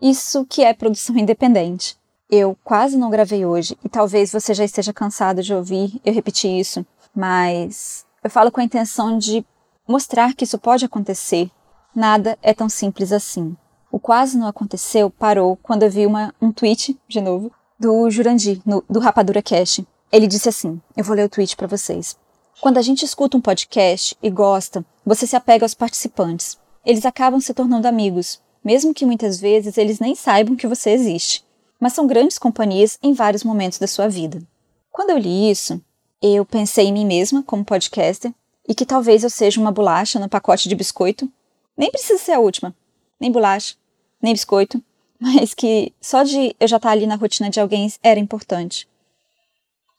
Isso 0.01 0.45
que 0.47 0.63
é 0.63 0.73
produção 0.73 1.17
independente. 1.19 1.97
Eu 2.31 2.55
quase 2.63 2.99
não 2.99 3.09
gravei 3.09 3.47
hoje 3.47 3.75
e 3.83 3.89
talvez 3.89 4.31
você 4.31 4.53
já 4.53 4.63
esteja 4.63 4.93
cansado 4.93 5.43
de 5.43 5.55
ouvir 5.55 5.99
eu 6.05 6.13
repetir 6.13 6.61
isso, 6.61 6.85
mas 7.15 8.05
eu 8.23 8.29
falo 8.29 8.53
com 8.53 8.61
a 8.61 8.65
intenção 8.65 9.17
de 9.17 9.43
mostrar 9.89 10.35
que 10.35 10.45
isso 10.45 10.59
pode 10.59 10.85
acontecer. 10.85 11.51
Nada 11.95 12.39
é 12.43 12.53
tão 12.53 12.69
simples 12.69 13.13
assim. 13.13 13.57
O 13.91 13.99
quase 13.99 14.37
não 14.37 14.47
aconteceu 14.47 15.09
parou 15.09 15.57
quando 15.63 15.85
eu 15.85 15.91
vi 15.91 16.05
uma, 16.05 16.35
um 16.39 16.53
tweet, 16.53 16.99
de 17.09 17.19
novo, 17.19 17.51
do 17.81 18.11
Jurandir, 18.11 18.61
no, 18.67 18.85
do 18.91 19.01
Rapadura 19.01 19.41
Cash. 19.41 19.81
Ele 20.13 20.27
disse 20.27 20.51
assim: 20.51 20.79
Eu 20.95 21.05
vou 21.05 21.17
ler 21.17 21.25
o 21.25 21.31
tweet 21.31 21.57
para 21.57 21.67
vocês. 21.67 22.15
Quando 22.61 22.77
a 22.77 22.83
gente 22.83 23.07
escuta 23.07 23.39
um 23.39 23.41
podcast 23.41 24.15
e 24.23 24.29
gosta, 24.29 24.85
você 25.05 25.27
se 25.27 25.35
apega 25.35 25.65
aos 25.65 25.73
participantes. 25.73 26.59
Eles 26.85 27.07
acabam 27.07 27.41
se 27.41 27.55
tornando 27.55 27.89
amigos, 27.89 28.39
mesmo 28.63 28.93
que 28.93 29.07
muitas 29.07 29.41
vezes 29.41 29.79
eles 29.79 29.99
nem 29.99 30.15
saibam 30.15 30.57
que 30.57 30.67
você 30.67 30.91
existe. 30.91 31.48
Mas 31.81 31.93
são 31.93 32.07
grandes 32.07 32.39
companhias 32.39 32.99
em 33.03 33.13
vários 33.13 33.45
momentos 33.45 33.79
da 33.79 33.87
sua 33.87 34.09
vida. 34.09 34.43
Quando 34.91 35.11
eu 35.11 35.19
li 35.19 35.51
isso, 35.51 35.81
eu 36.21 36.45
pensei 36.45 36.87
em 36.87 36.93
mim 36.93 37.07
mesma 37.07 37.43
como 37.43 37.65
podcaster 37.65 38.35
e 38.67 38.75
que 38.75 38.85
talvez 38.85 39.23
eu 39.23 39.31
seja 39.31 39.61
uma 39.61 39.71
bolacha 39.71 40.19
no 40.19 40.29
pacote 40.29 40.69
de 40.69 40.75
biscoito. 40.75 41.31
Nem 41.77 41.91
precisa 41.91 42.19
ser 42.19 42.33
a 42.33 42.41
última, 42.41 42.75
nem 43.21 43.31
bolacha, 43.31 43.77
nem 44.21 44.33
biscoito, 44.33 44.83
mas 45.21 45.55
que 45.55 45.93
só 46.01 46.25
de 46.25 46.55
eu 46.59 46.67
já 46.67 46.77
estar 46.77 46.91
ali 46.91 47.07
na 47.07 47.15
rotina 47.15 47.49
de 47.49 47.61
alguém 47.61 47.93
era 48.03 48.19
importante. 48.19 48.89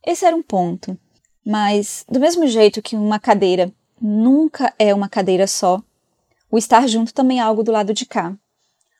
Esse 0.05 0.25
era 0.25 0.35
um 0.35 0.43
ponto. 0.43 0.97
Mas, 1.45 2.05
do 2.07 2.19
mesmo 2.19 2.45
jeito 2.45 2.81
que 2.81 2.95
uma 2.95 3.19
cadeira 3.19 3.73
nunca 3.99 4.73
é 4.77 4.93
uma 4.93 5.09
cadeira 5.09 5.47
só, 5.47 5.81
o 6.51 6.57
estar 6.57 6.87
junto 6.87 7.13
também 7.13 7.39
é 7.39 7.41
algo 7.41 7.63
do 7.63 7.71
lado 7.71 7.93
de 7.93 8.05
cá. 8.05 8.35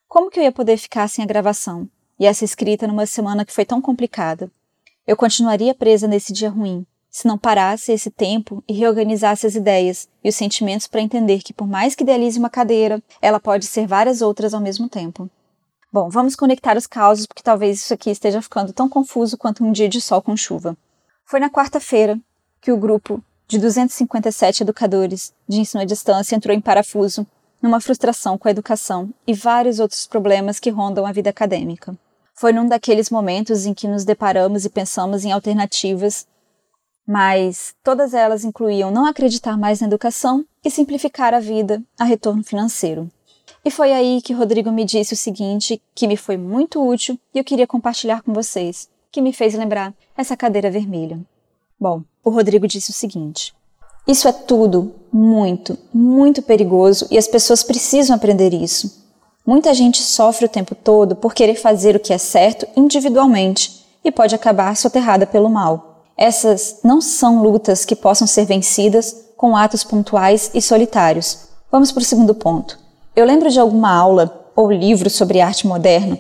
Como 0.08 0.32
que 0.32 0.40
eu 0.40 0.44
ia 0.44 0.52
poder 0.52 0.78
ficar 0.78 1.08
sem 1.08 1.24
a 1.24 1.28
gravação 1.28 1.88
e 2.20 2.26
essa 2.26 2.44
escrita 2.44 2.86
numa 2.86 3.06
semana 3.06 3.46
que 3.46 3.54
foi 3.54 3.66
tão 3.66 3.82
complicada? 3.82 4.52
Eu 5.08 5.16
continuaria 5.16 5.74
presa 5.74 6.08
nesse 6.08 6.34
dia 6.34 6.50
ruim, 6.50 6.86
se 7.10 7.28
não 7.28 7.38
parasse 7.38 7.92
esse 7.92 8.12
tempo 8.12 8.64
e 8.68 8.74
reorganizasse 8.74 9.48
as 9.48 9.56
ideias 9.56 10.08
e 10.24 10.30
os 10.30 10.36
sentimentos 10.36 10.86
para 10.86 11.02
entender 11.02 11.42
que, 11.42 11.54
por 11.54 11.68
mais 11.68 11.96
que 11.96 12.04
idealize 12.04 12.38
uma 12.38 12.50
cadeira, 12.50 13.02
ela 13.20 13.40
pode 13.40 13.66
ser 13.66 13.88
várias 13.88 14.22
outras 14.22 14.54
ao 14.54 14.62
mesmo 14.62 14.88
tempo. 14.88 15.30
Bom, 15.92 16.08
vamos 16.08 16.36
conectar 16.36 16.78
os 16.78 16.86
causos 16.86 17.26
porque 17.26 17.42
talvez 17.42 17.80
isso 17.80 17.94
aqui 17.94 18.12
esteja 18.12 18.42
ficando 18.44 18.72
tão 18.72 18.88
confuso 18.88 19.38
quanto 19.38 19.64
um 19.64 19.72
dia 19.72 19.90
de 19.90 20.00
sol 20.00 20.22
com 20.22 20.38
chuva. 20.38 20.78
Foi 21.26 21.40
na 21.40 21.50
quarta-feira, 21.50 22.20
que 22.62 22.72
o 22.72 22.78
grupo 22.78 23.24
de 23.48 23.58
257 23.58 24.62
educadores 24.62 25.34
de 25.48 25.60
ensino 25.60 25.82
à 25.82 25.86
distância 25.86 26.36
entrou 26.36 26.56
em 26.56 26.62
parafuso, 26.62 27.26
numa 27.60 27.82
frustração 27.82 28.38
com 28.38 28.48
a 28.48 28.52
educação 28.52 29.10
e 29.26 29.34
vários 29.34 29.80
outros 29.80 30.06
problemas 30.06 30.60
que 30.60 30.70
rondam 30.70 31.08
a 31.08 31.12
vida 31.12 31.32
acadêmica. 31.32 31.98
Foi 32.40 32.54
num 32.54 32.70
daqueles 32.70 33.10
momentos 33.10 33.66
em 33.66 33.74
que 33.74 33.86
nos 33.86 34.06
deparamos 34.06 34.64
e 34.64 34.70
pensamos 34.70 35.26
em 35.26 35.32
alternativas, 35.34 36.26
mas 37.06 37.76
todas 37.84 38.14
elas 38.14 38.46
incluíam 38.46 38.90
não 38.90 39.06
acreditar 39.06 39.58
mais 39.58 39.82
na 39.82 39.88
educação 39.88 40.46
e 40.64 40.72
simplificar 40.72 41.34
a 41.34 41.42
vida 41.42 41.84
a 42.00 42.06
retorno 42.06 42.42
financeiro. 42.42 43.12
E 43.66 43.70
foi 43.70 43.92
aí 43.92 44.22
que 44.22 44.32
Rodrigo 44.32 44.72
me 44.72 44.86
disse 44.86 45.14
o 45.14 45.18
seguinte, 45.18 45.82
que 45.94 46.08
me 46.08 46.16
foi 46.16 46.38
muito 46.38 46.82
útil 46.82 47.20
e 47.36 47.40
eu 47.40 47.44
queria 47.44 47.68
compartilhar 47.68 48.22
com 48.22 48.32
vocês, 48.32 48.88
que 49.12 49.22
me 49.22 49.34
fez 49.34 49.54
lembrar 49.54 49.94
essa 50.16 50.38
cadeira 50.38 50.72
vermelha. 50.72 51.20
Bom, 51.78 52.04
o 52.24 52.30
Rodrigo 52.30 52.70
disse 52.70 52.92
o 52.92 52.94
seguinte: 52.94 53.54
Isso 54.08 54.30
é 54.30 54.32
tudo 54.32 54.96
muito, 55.12 55.78
muito 55.94 56.42
perigoso 56.42 57.06
e 57.12 57.18
as 57.18 57.28
pessoas 57.28 57.64
precisam 57.64 58.16
aprender 58.16 58.54
isso. 58.54 58.99
Muita 59.50 59.74
gente 59.74 60.04
sofre 60.04 60.46
o 60.46 60.48
tempo 60.48 60.76
todo 60.76 61.16
por 61.16 61.34
querer 61.34 61.56
fazer 61.56 61.96
o 61.96 62.00
que 62.00 62.14
é 62.14 62.20
certo 62.20 62.68
individualmente 62.78 63.84
e 64.06 64.12
pode 64.12 64.36
acabar 64.36 64.78
soterrada 64.78 65.26
pelo 65.26 65.50
mal. 65.50 66.04
Essas 66.16 66.78
não 66.84 67.02
são 67.02 67.42
lutas 67.42 67.84
que 67.84 67.96
possam 67.96 68.28
ser 68.28 68.46
vencidas 68.46 69.26
com 69.36 69.58
atos 69.58 69.84
pontuais 69.84 70.52
e 70.54 70.62
solitários. 70.62 71.48
Vamos 71.72 71.92
para 71.92 72.02
o 72.02 72.06
segundo 72.06 72.36
ponto. 72.36 72.78
Eu 73.16 73.26
lembro 73.26 73.50
de 73.50 73.60
alguma 73.60 73.92
aula 73.92 74.52
ou 74.56 74.72
livro 74.72 75.10
sobre 75.10 75.42
arte 75.42 75.66
moderna, 75.66 76.20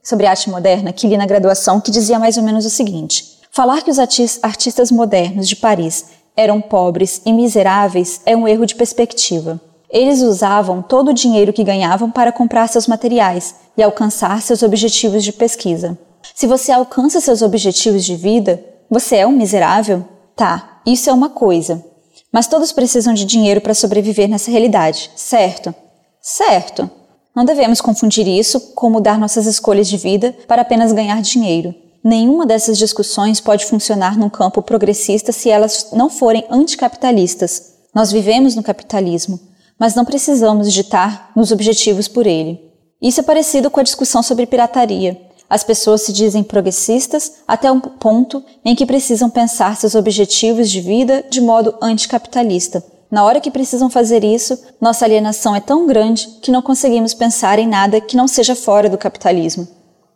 sobre 0.00 0.26
arte 0.26 0.48
moderna 0.48 0.92
que 0.92 1.08
li 1.08 1.16
na 1.16 1.26
graduação 1.26 1.80
que 1.80 1.90
dizia 1.90 2.20
mais 2.20 2.36
ou 2.36 2.44
menos 2.44 2.64
o 2.64 2.70
seguinte: 2.70 3.40
Falar 3.50 3.82
que 3.82 3.90
os 3.90 3.98
artistas 3.98 4.92
modernos 4.92 5.48
de 5.48 5.56
Paris 5.56 6.10
eram 6.36 6.60
pobres 6.60 7.22
e 7.26 7.32
miseráveis 7.32 8.20
é 8.24 8.36
um 8.36 8.46
erro 8.46 8.64
de 8.64 8.76
perspectiva. 8.76 9.60
Eles 9.90 10.20
usavam 10.20 10.82
todo 10.82 11.08
o 11.08 11.14
dinheiro 11.14 11.52
que 11.52 11.64
ganhavam 11.64 12.10
para 12.10 12.32
comprar 12.32 12.68
seus 12.68 12.86
materiais 12.86 13.54
e 13.76 13.82
alcançar 13.82 14.42
seus 14.42 14.62
objetivos 14.62 15.24
de 15.24 15.32
pesquisa. 15.32 15.98
Se 16.34 16.46
você 16.46 16.70
alcança 16.70 17.20
seus 17.20 17.40
objetivos 17.40 18.04
de 18.04 18.14
vida, 18.14 18.62
você 18.90 19.16
é 19.16 19.26
um 19.26 19.32
miserável? 19.32 20.04
Tá, 20.36 20.80
isso 20.84 21.08
é 21.08 21.12
uma 21.12 21.30
coisa. 21.30 21.84
Mas 22.30 22.46
todos 22.46 22.72
precisam 22.72 23.14
de 23.14 23.24
dinheiro 23.24 23.60
para 23.60 23.74
sobreviver 23.74 24.28
nessa 24.28 24.50
realidade, 24.50 25.10
certo? 25.16 25.74
Certo. 26.20 26.90
Não 27.34 27.44
devemos 27.44 27.80
confundir 27.80 28.28
isso 28.28 28.60
com 28.74 28.90
mudar 28.90 29.18
nossas 29.18 29.46
escolhas 29.46 29.88
de 29.88 29.96
vida 29.96 30.36
para 30.46 30.62
apenas 30.62 30.92
ganhar 30.92 31.22
dinheiro. 31.22 31.74
Nenhuma 32.04 32.44
dessas 32.44 32.76
discussões 32.76 33.40
pode 33.40 33.64
funcionar 33.64 34.18
num 34.18 34.28
campo 34.28 34.60
progressista 34.60 35.32
se 35.32 35.48
elas 35.48 35.88
não 35.92 36.10
forem 36.10 36.44
anticapitalistas. 36.50 37.74
Nós 37.94 38.12
vivemos 38.12 38.54
no 38.54 38.62
capitalismo, 38.62 39.40
mas 39.78 39.94
não 39.94 40.04
precisamos 40.04 40.72
ditar 40.72 41.30
nos 41.36 41.52
objetivos 41.52 42.08
por 42.08 42.26
ele. 42.26 42.60
Isso 43.00 43.20
é 43.20 43.22
parecido 43.22 43.70
com 43.70 43.80
a 43.80 43.84
discussão 43.84 44.22
sobre 44.22 44.46
pirataria. 44.46 45.20
As 45.48 45.64
pessoas 45.64 46.02
se 46.02 46.12
dizem 46.12 46.42
progressistas 46.42 47.34
até 47.46 47.70
um 47.70 47.80
ponto 47.80 48.44
em 48.64 48.74
que 48.74 48.84
precisam 48.84 49.30
pensar 49.30 49.76
seus 49.76 49.94
objetivos 49.94 50.68
de 50.68 50.80
vida 50.80 51.24
de 51.30 51.40
modo 51.40 51.74
anticapitalista. 51.80 52.84
Na 53.10 53.24
hora 53.24 53.40
que 53.40 53.50
precisam 53.50 53.88
fazer 53.88 54.22
isso, 54.22 54.58
nossa 54.78 55.04
alienação 55.04 55.56
é 55.56 55.60
tão 55.60 55.86
grande 55.86 56.28
que 56.42 56.50
não 56.50 56.60
conseguimos 56.60 57.14
pensar 57.14 57.58
em 57.58 57.66
nada 57.66 58.00
que 58.00 58.16
não 58.16 58.28
seja 58.28 58.54
fora 58.54 58.90
do 58.90 58.98
capitalismo. 58.98 59.66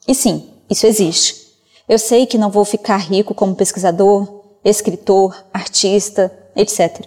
E 0.07 0.15
sim, 0.15 0.51
isso 0.69 0.87
existe. 0.87 1.43
Eu 1.89 1.99
sei 1.99 2.27
que 2.27 2.37
não 2.37 2.51
vou 2.51 2.65
ficar 2.65 2.99
rico 2.99 3.35
como 3.35 3.55
pesquisador, 3.55 4.43
escritor, 4.63 5.35
artista, 5.53 6.31
etc. 6.55 7.07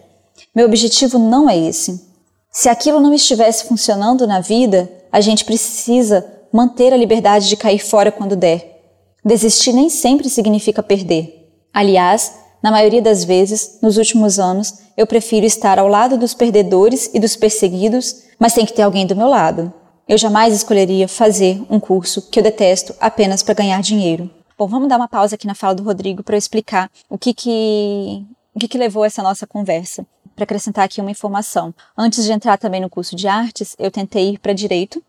Meu 0.56 0.66
objetivo 0.66 1.20
não 1.20 1.48
é 1.48 1.58
esse. 1.58 2.15
Se 2.58 2.70
aquilo 2.70 3.02
não 3.02 3.14
estivesse 3.14 3.68
funcionando 3.68 4.26
na 4.26 4.40
vida, 4.40 4.90
a 5.12 5.20
gente 5.20 5.44
precisa 5.44 6.26
manter 6.54 6.94
a 6.94 6.98
liberdade 6.98 7.50
de 7.50 7.58
cair 7.58 7.80
fora 7.80 8.14
quando 8.14 8.34
der. 8.34 8.80
Desistir 9.26 9.74
nem 9.74 9.90
sempre 9.90 10.30
significa 10.30 10.82
perder. 10.82 11.52
Aliás, 11.74 12.32
na 12.64 12.72
maioria 12.72 13.02
das 13.02 13.26
vezes, 13.26 13.80
nos 13.82 13.98
últimos 13.98 14.40
anos, 14.40 14.74
eu 14.96 15.06
prefiro 15.06 15.46
estar 15.46 15.78
ao 15.78 15.90
lado 15.90 16.18
dos 16.18 16.34
perdedores 16.34 17.12
e 17.14 17.20
dos 17.20 17.36
perseguidos, 17.36 18.24
mas 18.40 18.54
tem 18.54 18.66
que 18.66 18.72
ter 18.72 18.84
alguém 18.84 19.06
do 19.06 19.18
meu 19.18 19.28
lado. 19.28 19.74
Eu 20.08 20.18
jamais 20.18 20.54
escolheria 20.54 21.10
fazer 21.10 21.62
um 21.70 21.78
curso 21.78 22.22
que 22.30 22.40
eu 22.40 22.44
detesto 22.44 22.96
apenas 23.02 23.44
para 23.44 23.54
ganhar 23.54 23.82
dinheiro. 23.82 24.32
Bom, 24.58 24.66
vamos 24.66 24.88
dar 24.88 24.96
uma 24.96 25.10
pausa 25.10 25.36
aqui 25.36 25.46
na 25.46 25.56
fala 25.56 25.76
do 25.76 25.84
Rodrigo 25.84 26.24
para 26.24 26.36
eu 26.36 26.40
explicar 26.40 26.90
o 27.10 27.18
que 27.18 27.34
que, 27.34 28.26
o 28.56 28.60
que 28.60 28.70
que 28.70 28.78
levou 28.78 29.04
essa 29.04 29.22
nossa 29.22 29.46
conversa. 29.46 30.08
Para 30.34 30.46
acrescentar 30.46 30.86
aqui 30.86 31.02
uma 31.02 31.12
informação. 31.12 31.74
Antes 31.98 32.24
de 32.24 32.32
entrar 32.32 32.58
também 32.58 32.82
no 32.82 32.90
curso 32.90 33.16
de 33.16 33.28
artes, 33.28 33.76
eu 33.78 33.92
tentei 33.92 34.32
ir 34.32 34.40
para 34.40 34.54
direito. 34.54 35.04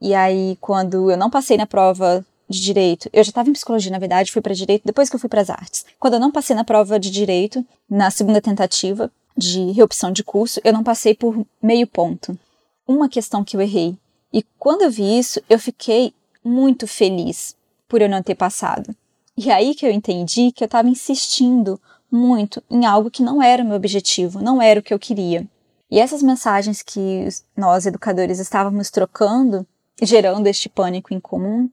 E 0.00 0.14
aí, 0.14 0.56
quando 0.60 1.10
eu 1.10 1.16
não 1.16 1.30
passei 1.30 1.56
na 1.56 1.66
prova 1.66 2.24
de 2.48 2.60
direito, 2.60 3.08
eu 3.12 3.22
já 3.22 3.30
estava 3.30 3.50
em 3.50 3.52
psicologia, 3.52 3.90
na 3.90 3.98
verdade, 3.98 4.32
fui 4.32 4.40
para 4.40 4.54
direito 4.54 4.82
depois 4.84 5.10
que 5.10 5.16
eu 5.16 5.20
fui 5.20 5.28
para 5.28 5.40
as 5.40 5.50
artes. 5.50 5.84
Quando 5.98 6.14
eu 6.14 6.20
não 6.20 6.30
passei 6.30 6.56
na 6.56 6.64
prova 6.64 6.98
de 6.98 7.10
direito, 7.10 7.64
na 7.88 8.10
segunda 8.10 8.40
tentativa 8.40 9.10
de 9.36 9.72
reopção 9.72 10.10
de 10.10 10.24
curso, 10.24 10.60
eu 10.64 10.72
não 10.72 10.82
passei 10.82 11.14
por 11.14 11.46
meio 11.62 11.86
ponto. 11.86 12.38
Uma 12.86 13.08
questão 13.08 13.44
que 13.44 13.56
eu 13.56 13.60
errei. 13.60 13.96
E 14.32 14.42
quando 14.58 14.82
eu 14.82 14.90
vi 14.90 15.18
isso, 15.18 15.40
eu 15.50 15.58
fiquei 15.58 16.14
muito 16.42 16.86
feliz 16.86 17.56
por 17.88 18.00
eu 18.00 18.08
não 18.08 18.22
ter 18.22 18.34
passado. 18.34 18.94
E 19.36 19.50
aí 19.50 19.74
que 19.74 19.84
eu 19.84 19.90
entendi 19.90 20.50
que 20.50 20.64
eu 20.64 20.66
estava 20.66 20.88
insistindo 20.88 21.80
muito 22.10 22.62
em 22.70 22.84
algo 22.84 23.10
que 23.10 23.22
não 23.22 23.42
era 23.42 23.62
o 23.62 23.66
meu 23.66 23.76
objetivo, 23.76 24.40
não 24.40 24.60
era 24.60 24.80
o 24.80 24.82
que 24.82 24.94
eu 24.94 24.98
queria. 24.98 25.46
E 25.90 26.00
essas 26.00 26.22
mensagens 26.22 26.82
que 26.82 27.28
nós, 27.56 27.86
educadores, 27.86 28.38
estávamos 28.38 28.90
trocando, 28.90 29.66
gerando 30.02 30.46
este 30.46 30.68
pânico 30.68 31.14
em 31.14 31.20
comum, 31.20 31.70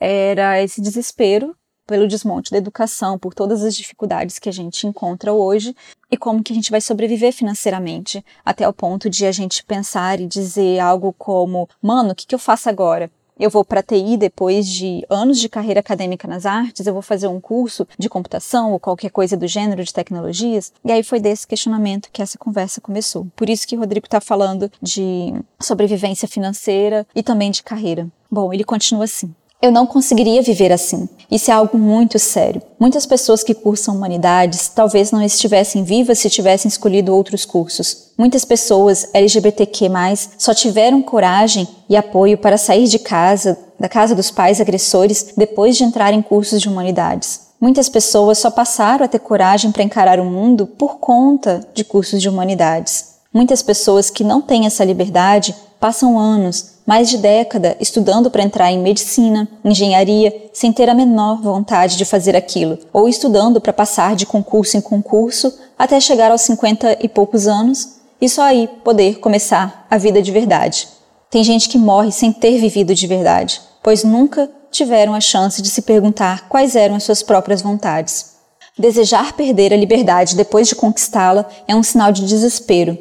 era 0.00 0.62
esse 0.62 0.80
desespero 0.80 1.56
pelo 1.86 2.06
desmonte 2.06 2.52
da 2.52 2.58
educação, 2.58 3.18
por 3.18 3.34
todas 3.34 3.64
as 3.64 3.74
dificuldades 3.74 4.38
que 4.38 4.48
a 4.48 4.52
gente 4.52 4.86
encontra 4.86 5.32
hoje 5.32 5.74
e 6.08 6.16
como 6.16 6.42
que 6.42 6.52
a 6.52 6.54
gente 6.54 6.70
vai 6.70 6.80
sobreviver 6.80 7.32
financeiramente, 7.32 8.24
até 8.44 8.66
o 8.68 8.72
ponto 8.72 9.10
de 9.10 9.26
a 9.26 9.32
gente 9.32 9.64
pensar 9.64 10.20
e 10.20 10.26
dizer 10.26 10.78
algo 10.78 11.12
como: 11.12 11.68
"Mano, 11.82 12.12
o 12.12 12.14
que 12.14 12.26
que 12.28 12.34
eu 12.34 12.38
faço 12.38 12.68
agora? 12.68 13.10
Eu 13.40 13.48
vou 13.48 13.64
para 13.64 13.82
TI 13.82 14.18
depois 14.18 14.66
de 14.68 15.04
anos 15.08 15.40
de 15.40 15.48
carreira 15.48 15.80
acadêmica 15.80 16.28
nas 16.28 16.44
artes, 16.44 16.86
eu 16.86 16.92
vou 16.92 17.02
fazer 17.02 17.26
um 17.26 17.40
curso 17.40 17.88
de 17.98 18.08
computação 18.08 18.72
ou 18.72 18.78
qualquer 18.78 19.10
coisa 19.10 19.36
do 19.36 19.48
gênero 19.48 19.82
de 19.82 19.92
tecnologias. 19.92 20.72
E 20.84 20.92
aí 20.92 21.02
foi 21.02 21.18
desse 21.18 21.46
questionamento 21.46 22.10
que 22.12 22.20
essa 22.20 22.36
conversa 22.36 22.80
começou. 22.80 23.26
Por 23.34 23.48
isso 23.48 23.66
que 23.66 23.76
o 23.76 23.80
Rodrigo 23.80 24.06
está 24.06 24.20
falando 24.20 24.70
de 24.82 25.32
sobrevivência 25.58 26.28
financeira 26.28 27.06
e 27.14 27.22
também 27.22 27.50
de 27.50 27.62
carreira. 27.62 28.06
Bom, 28.30 28.52
ele 28.52 28.62
continua 28.62 29.04
assim. 29.04 29.34
Eu 29.62 29.70
não 29.70 29.86
conseguiria 29.86 30.40
viver 30.40 30.72
assim. 30.72 31.06
Isso 31.30 31.50
é 31.50 31.54
algo 31.54 31.76
muito 31.76 32.18
sério. 32.18 32.62
Muitas 32.78 33.04
pessoas 33.04 33.42
que 33.42 33.52
cursam 33.52 33.94
humanidades 33.94 34.68
talvez 34.68 35.12
não 35.12 35.22
estivessem 35.22 35.84
vivas 35.84 36.18
se 36.18 36.30
tivessem 36.30 36.68
escolhido 36.68 37.14
outros 37.14 37.44
cursos. 37.44 38.10
Muitas 38.16 38.42
pessoas 38.44 39.10
LGBTQ+, 39.12 39.90
só 40.38 40.54
tiveram 40.54 41.02
coragem 41.02 41.68
e 41.90 41.96
apoio 41.96 42.38
para 42.38 42.56
sair 42.56 42.86
de 42.86 42.98
casa, 42.98 43.58
da 43.78 43.88
casa 43.88 44.14
dos 44.14 44.30
pais 44.30 44.62
agressores, 44.62 45.34
depois 45.36 45.76
de 45.76 45.84
entrar 45.84 46.14
em 46.14 46.22
cursos 46.22 46.62
de 46.62 46.68
humanidades. 46.68 47.50
Muitas 47.60 47.90
pessoas 47.90 48.38
só 48.38 48.50
passaram 48.50 49.04
a 49.04 49.08
ter 49.08 49.18
coragem 49.18 49.70
para 49.70 49.82
encarar 49.82 50.18
o 50.18 50.24
mundo 50.24 50.66
por 50.66 50.96
conta 50.96 51.60
de 51.74 51.84
cursos 51.84 52.22
de 52.22 52.30
humanidades. 52.30 53.10
Muitas 53.32 53.62
pessoas 53.62 54.08
que 54.08 54.24
não 54.24 54.40
têm 54.40 54.64
essa 54.64 54.84
liberdade 54.84 55.54
passam 55.80 56.18
anos, 56.18 56.74
mais 56.86 57.08
de 57.08 57.16
década, 57.16 57.76
estudando 57.80 58.30
para 58.30 58.42
entrar 58.42 58.70
em 58.70 58.78
medicina, 58.78 59.48
engenharia, 59.64 60.50
sem 60.52 60.72
ter 60.72 60.90
a 60.90 60.94
menor 60.94 61.40
vontade 61.40 61.96
de 61.96 62.04
fazer 62.04 62.36
aquilo, 62.36 62.78
ou 62.92 63.08
estudando 63.08 63.60
para 63.60 63.72
passar 63.72 64.14
de 64.14 64.26
concurso 64.26 64.76
em 64.76 64.80
concurso 64.80 65.58
até 65.78 65.98
chegar 65.98 66.30
aos 66.30 66.42
50 66.42 66.98
e 67.00 67.08
poucos 67.08 67.46
anos 67.46 68.00
e 68.20 68.28
só 68.28 68.42
aí 68.42 68.68
poder 68.84 69.18
começar 69.18 69.86
a 69.90 69.96
vida 69.96 70.20
de 70.20 70.30
verdade. 70.30 70.86
Tem 71.30 71.42
gente 71.42 71.68
que 71.68 71.78
morre 71.78 72.12
sem 72.12 72.32
ter 72.32 72.58
vivido 72.58 72.94
de 72.94 73.06
verdade, 73.06 73.62
pois 73.82 74.04
nunca 74.04 74.50
tiveram 74.70 75.14
a 75.14 75.20
chance 75.20 75.62
de 75.62 75.70
se 75.70 75.82
perguntar 75.82 76.48
quais 76.48 76.76
eram 76.76 76.96
as 76.96 77.04
suas 77.04 77.22
próprias 77.22 77.62
vontades. 77.62 78.34
Desejar 78.78 79.32
perder 79.32 79.72
a 79.72 79.76
liberdade 79.76 80.36
depois 80.36 80.68
de 80.68 80.74
conquistá-la 80.74 81.48
é 81.66 81.74
um 81.74 81.82
sinal 81.82 82.12
de 82.12 82.26
desespero, 82.26 82.98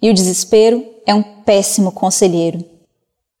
e 0.00 0.10
o 0.10 0.14
desespero 0.14 0.84
é 1.06 1.14
um 1.14 1.22
péssimo 1.44 1.92
conselheiro. 1.92 2.64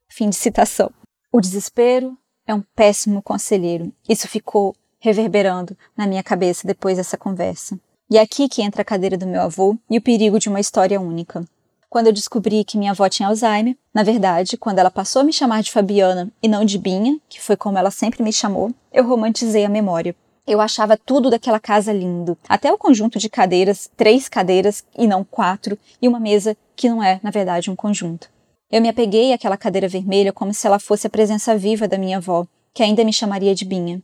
Fim 0.08 0.28
de 0.28 0.36
citação. 0.36 0.90
O 1.32 1.40
desespero 1.40 2.16
é 2.46 2.54
um 2.54 2.62
péssimo 2.74 3.22
conselheiro. 3.22 3.92
Isso 4.08 4.28
ficou 4.28 4.74
reverberando 4.98 5.76
na 5.96 6.06
minha 6.06 6.22
cabeça 6.22 6.66
depois 6.66 6.96
dessa 6.96 7.16
conversa. 7.16 7.78
E 8.10 8.18
é 8.18 8.20
aqui 8.20 8.48
que 8.48 8.62
entra 8.62 8.82
a 8.82 8.84
cadeira 8.84 9.16
do 9.16 9.26
meu 9.26 9.40
avô 9.40 9.76
e 9.88 9.98
o 9.98 10.02
perigo 10.02 10.38
de 10.38 10.48
uma 10.48 10.60
história 10.60 11.00
única. 11.00 11.44
Quando 11.88 12.08
eu 12.08 12.12
descobri 12.12 12.64
que 12.64 12.78
minha 12.78 12.92
avó 12.92 13.08
tinha 13.08 13.28
Alzheimer, 13.28 13.76
na 13.94 14.02
verdade, 14.02 14.56
quando 14.56 14.78
ela 14.78 14.90
passou 14.90 15.20
a 15.20 15.24
me 15.24 15.32
chamar 15.32 15.62
de 15.62 15.70
Fabiana 15.70 16.30
e 16.42 16.48
não 16.48 16.64
de 16.64 16.78
Binha, 16.78 17.18
que 17.28 17.40
foi 17.40 17.56
como 17.56 17.78
ela 17.78 17.90
sempre 17.90 18.22
me 18.22 18.32
chamou, 18.32 18.72
eu 18.92 19.06
romantizei 19.06 19.64
a 19.64 19.68
memória. 19.68 20.14
Eu 20.46 20.60
achava 20.60 20.96
tudo 20.96 21.30
daquela 21.30 21.60
casa 21.60 21.92
lindo, 21.92 22.36
até 22.48 22.72
o 22.72 22.78
conjunto 22.78 23.18
de 23.18 23.28
cadeiras, 23.28 23.88
três 23.96 24.28
cadeiras 24.28 24.84
e 24.98 25.06
não 25.06 25.22
quatro, 25.22 25.78
e 26.00 26.08
uma 26.08 26.18
mesa 26.18 26.56
que 26.74 26.88
não 26.88 27.02
é, 27.02 27.20
na 27.22 27.30
verdade, 27.30 27.70
um 27.70 27.76
conjunto. 27.76 28.28
Eu 28.70 28.80
me 28.80 28.88
apeguei 28.88 29.32
àquela 29.32 29.56
cadeira 29.56 29.86
vermelha 29.86 30.32
como 30.32 30.52
se 30.52 30.66
ela 30.66 30.80
fosse 30.80 31.06
a 31.06 31.10
presença 31.10 31.56
viva 31.56 31.86
da 31.86 31.96
minha 31.96 32.16
avó, 32.16 32.44
que 32.74 32.82
ainda 32.82 33.04
me 33.04 33.12
chamaria 33.12 33.54
de 33.54 33.64
Binha. 33.64 34.02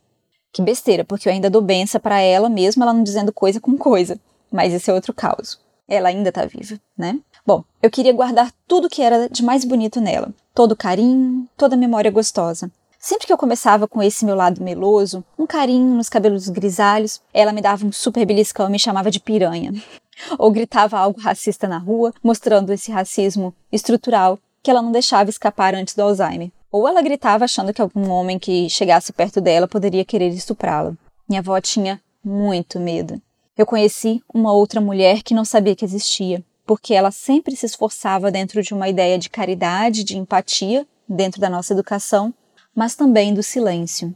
Que 0.53 0.63
besteira, 0.63 1.05
porque 1.05 1.29
eu 1.29 1.33
ainda 1.33 1.51
dou 1.51 1.61
benção 1.61 2.01
para 2.01 2.21
ela, 2.21 2.49
mesmo 2.49 2.83
ela 2.83 2.93
não 2.93 3.03
dizendo 3.03 3.33
coisa 3.33 3.61
com 3.61 3.77
coisa. 3.77 4.19
Mas 4.51 4.73
esse 4.73 4.91
é 4.91 4.95
outro 4.95 5.13
caos. 5.13 5.59
Ela 5.89 6.11
ainda 6.11 6.31
tá 6.31 6.45
viva, 6.45 6.79
né? 6.97 7.19
Bom, 7.47 7.65
eu 7.83 7.91
queria 7.91 8.13
guardar 8.13 8.53
tudo 8.67 8.89
que 8.89 9.03
era 9.03 9.29
de 9.29 9.43
mais 9.43 9.65
bonito 9.65 10.01
nela. 10.01 10.33
Todo 10.55 10.77
carinho, 10.77 11.49
toda 11.57 11.77
memória 11.77 12.11
gostosa. 12.11 12.71
Sempre 12.99 13.29
que 13.29 13.33
eu 13.33 13.39
começava 13.39 13.87
com 13.87 14.03
esse 14.03 14.25
meu 14.25 14.35
lado 14.35 14.61
meloso, 14.61 15.25
um 15.39 15.47
carinho 15.47 15.95
nos 15.95 16.09
cabelos 16.09 16.49
grisalhos, 16.49 17.21
ela 17.33 17.53
me 17.53 17.63
dava 17.63 17.87
um 17.87 17.93
super 17.93 18.27
beliscão 18.27 18.69
e 18.69 18.73
me 18.73 18.79
chamava 18.79 19.09
de 19.09 19.21
piranha. 19.21 19.73
Ou 20.37 20.51
gritava 20.51 20.99
algo 20.99 21.21
racista 21.21 21.69
na 21.69 21.79
rua, 21.79 22.13
mostrando 22.25 22.73
esse 22.73 22.91
racismo 22.91 23.55
estrutural 23.71 24.37
que 24.61 24.71
ela 24.71 24.83
não 24.83 24.91
deixava 24.91 25.31
escapar 25.31 25.77
antes 25.77 25.95
do 25.95 26.03
Alzheimer. 26.03 26.51
Ou 26.73 26.89
ela 26.89 27.01
gritava 27.01 27.45
achando 27.45 27.73
que 27.73 27.81
algum 27.81 28.11
homem 28.11 28.37
que 28.37 28.69
chegasse 28.69 29.13
perto 29.13 29.41
dela 29.41 29.69
poderia 29.69 30.05
querer 30.05 30.31
estuprá-la. 30.31 30.93
Minha 31.29 31.41
avó 31.41 31.61
tinha 31.61 32.01
muito 32.23 32.81
medo. 32.81 33.23
Eu 33.57 33.65
conheci 33.65 34.21
uma 34.35 34.53
outra 34.53 34.81
mulher 34.81 35.23
que 35.23 35.35
não 35.35 35.45
sabia 35.45 35.77
que 35.77 35.85
existia, 35.85 36.45
porque 36.67 36.95
ela 36.95 37.13
sempre 37.13 37.55
se 37.55 37.65
esforçava 37.65 38.31
dentro 38.31 38.61
de 38.61 38.75
uma 38.75 38.89
ideia 38.89 39.17
de 39.19 39.31
caridade, 39.31 40.03
de 40.03 40.19
empatia, 40.19 40.85
dentro 41.09 41.41
da 41.41 41.49
nossa 41.49 41.73
educação, 41.73 42.35
mas 42.79 42.95
também 42.95 43.35
do 43.35 43.43
silêncio. 43.43 44.15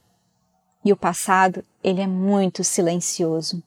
E 0.85 0.93
o 0.93 0.97
passado, 0.97 1.65
ele 1.83 2.01
é 2.01 2.07
muito 2.07 2.63
silencioso. 2.63 3.61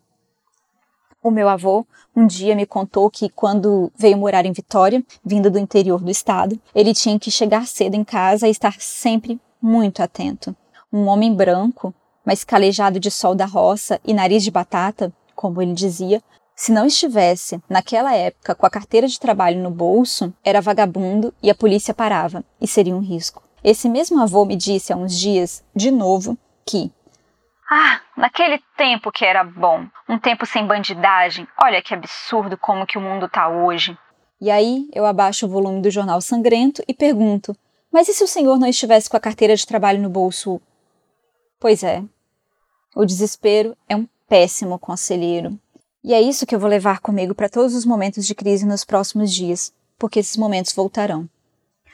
O 1.22 1.30
meu 1.30 1.50
avô 1.50 1.86
um 2.16 2.26
dia 2.26 2.56
me 2.56 2.66
contou 2.66 3.12
que 3.12 3.28
quando 3.28 3.92
veio 3.98 4.18
morar 4.18 4.46
em 4.46 4.54
Vitória, 4.54 5.04
vindo 5.22 5.52
do 5.52 5.60
interior 5.60 6.00
do 6.00 6.10
estado, 6.10 6.58
ele 6.74 6.94
tinha 6.94 7.20
que 7.20 7.30
chegar 7.30 7.68
cedo 7.68 7.96
em 7.96 8.06
casa 8.06 8.48
e 8.48 8.52
estar 8.52 8.80
sempre 8.80 9.38
muito 9.62 10.02
atento. 10.02 10.56
Um 10.94 11.08
homem 11.08 11.36
branco, 11.36 11.94
mas 12.24 12.46
calejado 12.46 12.98
de 12.98 13.12
sol 13.12 13.36
da 13.36 13.46
roça 13.46 14.00
e 14.02 14.14
nariz 14.14 14.44
de 14.44 14.52
batata, 14.52 15.12
como 15.36 15.62
ele 15.62 15.74
dizia, 15.74 16.24
se 16.56 16.72
não 16.72 16.86
estivesse, 16.86 17.62
naquela 17.70 18.16
época, 18.16 18.56
com 18.56 18.66
a 18.66 18.70
carteira 18.70 19.10
de 19.10 19.20
trabalho 19.20 19.62
no 19.62 19.72
bolso, 19.72 20.34
era 20.42 20.62
vagabundo 20.62 21.34
e 21.44 21.50
a 21.50 21.56
polícia 21.56 21.94
parava, 21.94 22.46
e 22.62 22.66
seria 22.66 22.96
um 22.96 23.02
risco. 23.02 23.45
Esse 23.68 23.90
mesmo 23.90 24.22
avô 24.22 24.46
me 24.46 24.56
disse 24.56 24.94
há 24.94 24.96
uns 24.96 25.20
dias, 25.20 25.64
de 25.76 25.90
novo, 25.90 26.38
que 26.64 26.92
ah, 27.68 28.00
naquele 28.16 28.62
tempo 28.78 29.12
que 29.12 29.26
era 29.26 29.44
bom, 29.44 29.88
um 30.08 30.20
tempo 30.20 30.46
sem 30.46 30.68
bandidagem. 30.68 31.48
Olha 31.60 31.82
que 31.82 31.92
absurdo 31.92 32.60
como 32.60 32.86
que 32.86 32.96
o 32.96 33.02
mundo 33.02 33.28
tá 33.28 33.50
hoje. 33.50 33.98
E 34.40 34.52
aí 34.52 34.88
eu 34.94 35.04
abaixo 35.04 35.48
o 35.48 35.50
volume 35.50 35.82
do 35.82 35.90
jornal 35.90 36.22
sangrento 36.22 36.84
e 36.88 36.94
pergunto: 36.94 37.58
Mas 37.92 38.08
e 38.08 38.14
se 38.14 38.24
o 38.24 38.28
senhor 38.28 38.60
não 38.60 38.68
estivesse 38.68 39.10
com 39.10 39.18
a 39.18 39.20
carteira 39.20 39.56
de 39.56 39.66
trabalho 39.66 40.00
no 40.00 40.12
bolso? 40.12 40.62
Pois 41.60 41.82
é. 41.82 42.04
O 42.96 43.04
desespero 43.04 43.76
é 43.90 43.96
um 43.96 44.08
péssimo 44.30 44.78
conselheiro. 44.78 45.60
E 46.04 46.14
é 46.14 46.22
isso 46.22 46.46
que 46.46 46.54
eu 46.54 46.60
vou 46.60 46.70
levar 46.70 47.00
comigo 47.00 47.34
para 47.34 47.50
todos 47.50 47.74
os 47.74 47.84
momentos 47.84 48.28
de 48.28 48.36
crise 48.36 48.64
nos 48.64 48.86
próximos 48.86 49.34
dias, 49.34 49.74
porque 49.98 50.20
esses 50.20 50.38
momentos 50.38 50.72
voltarão. 50.72 51.28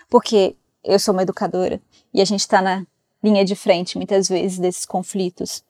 Porque 0.09 0.57
eu 0.83 0.99
sou 0.99 1.13
uma 1.13 1.23
educadora 1.23 1.81
e 2.13 2.21
a 2.21 2.25
gente 2.25 2.41
está 2.41 2.61
na 2.61 2.85
linha 3.23 3.45
de 3.45 3.55
frente 3.55 3.97
muitas 3.97 4.27
vezes 4.27 4.59
desses 4.59 4.85
conflitos. 4.85 5.63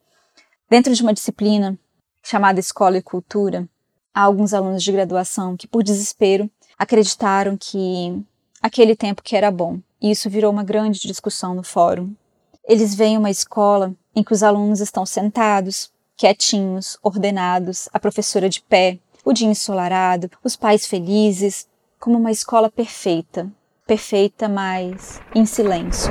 Dentro 0.68 0.94
de 0.94 1.02
uma 1.02 1.12
disciplina 1.12 1.78
chamada 2.22 2.60
Escola 2.60 2.96
e 2.96 3.02
Cultura, 3.02 3.68
há 4.14 4.22
alguns 4.22 4.54
alunos 4.54 4.82
de 4.82 4.92
graduação 4.92 5.56
que, 5.56 5.66
por 5.68 5.82
desespero, 5.82 6.50
acreditaram 6.78 7.56
que 7.56 8.22
aquele 8.60 8.96
tempo 8.96 9.22
que 9.22 9.36
era 9.36 9.50
bom, 9.50 9.80
e 10.00 10.10
isso 10.10 10.30
virou 10.30 10.50
uma 10.50 10.64
grande 10.64 11.00
discussão 11.00 11.54
no 11.54 11.62
fórum. 11.62 12.14
Eles 12.64 12.94
veem 12.94 13.18
uma 13.18 13.30
escola 13.30 13.94
em 14.14 14.22
que 14.22 14.32
os 14.32 14.42
alunos 14.42 14.80
estão 14.80 15.04
sentados, 15.04 15.90
quietinhos, 16.16 16.96
ordenados, 17.02 17.88
a 17.92 17.98
professora 17.98 18.48
de 18.48 18.62
pé, 18.62 18.98
o 19.24 19.32
dia 19.32 19.48
ensolarado, 19.48 20.30
os 20.42 20.56
pais 20.56 20.86
felizes, 20.86 21.66
como 21.98 22.18
uma 22.18 22.30
escola 22.30 22.70
perfeita, 22.70 23.50
perfeita, 23.92 24.48
mas 24.48 25.20
em 25.34 25.44
silêncio. 25.44 26.10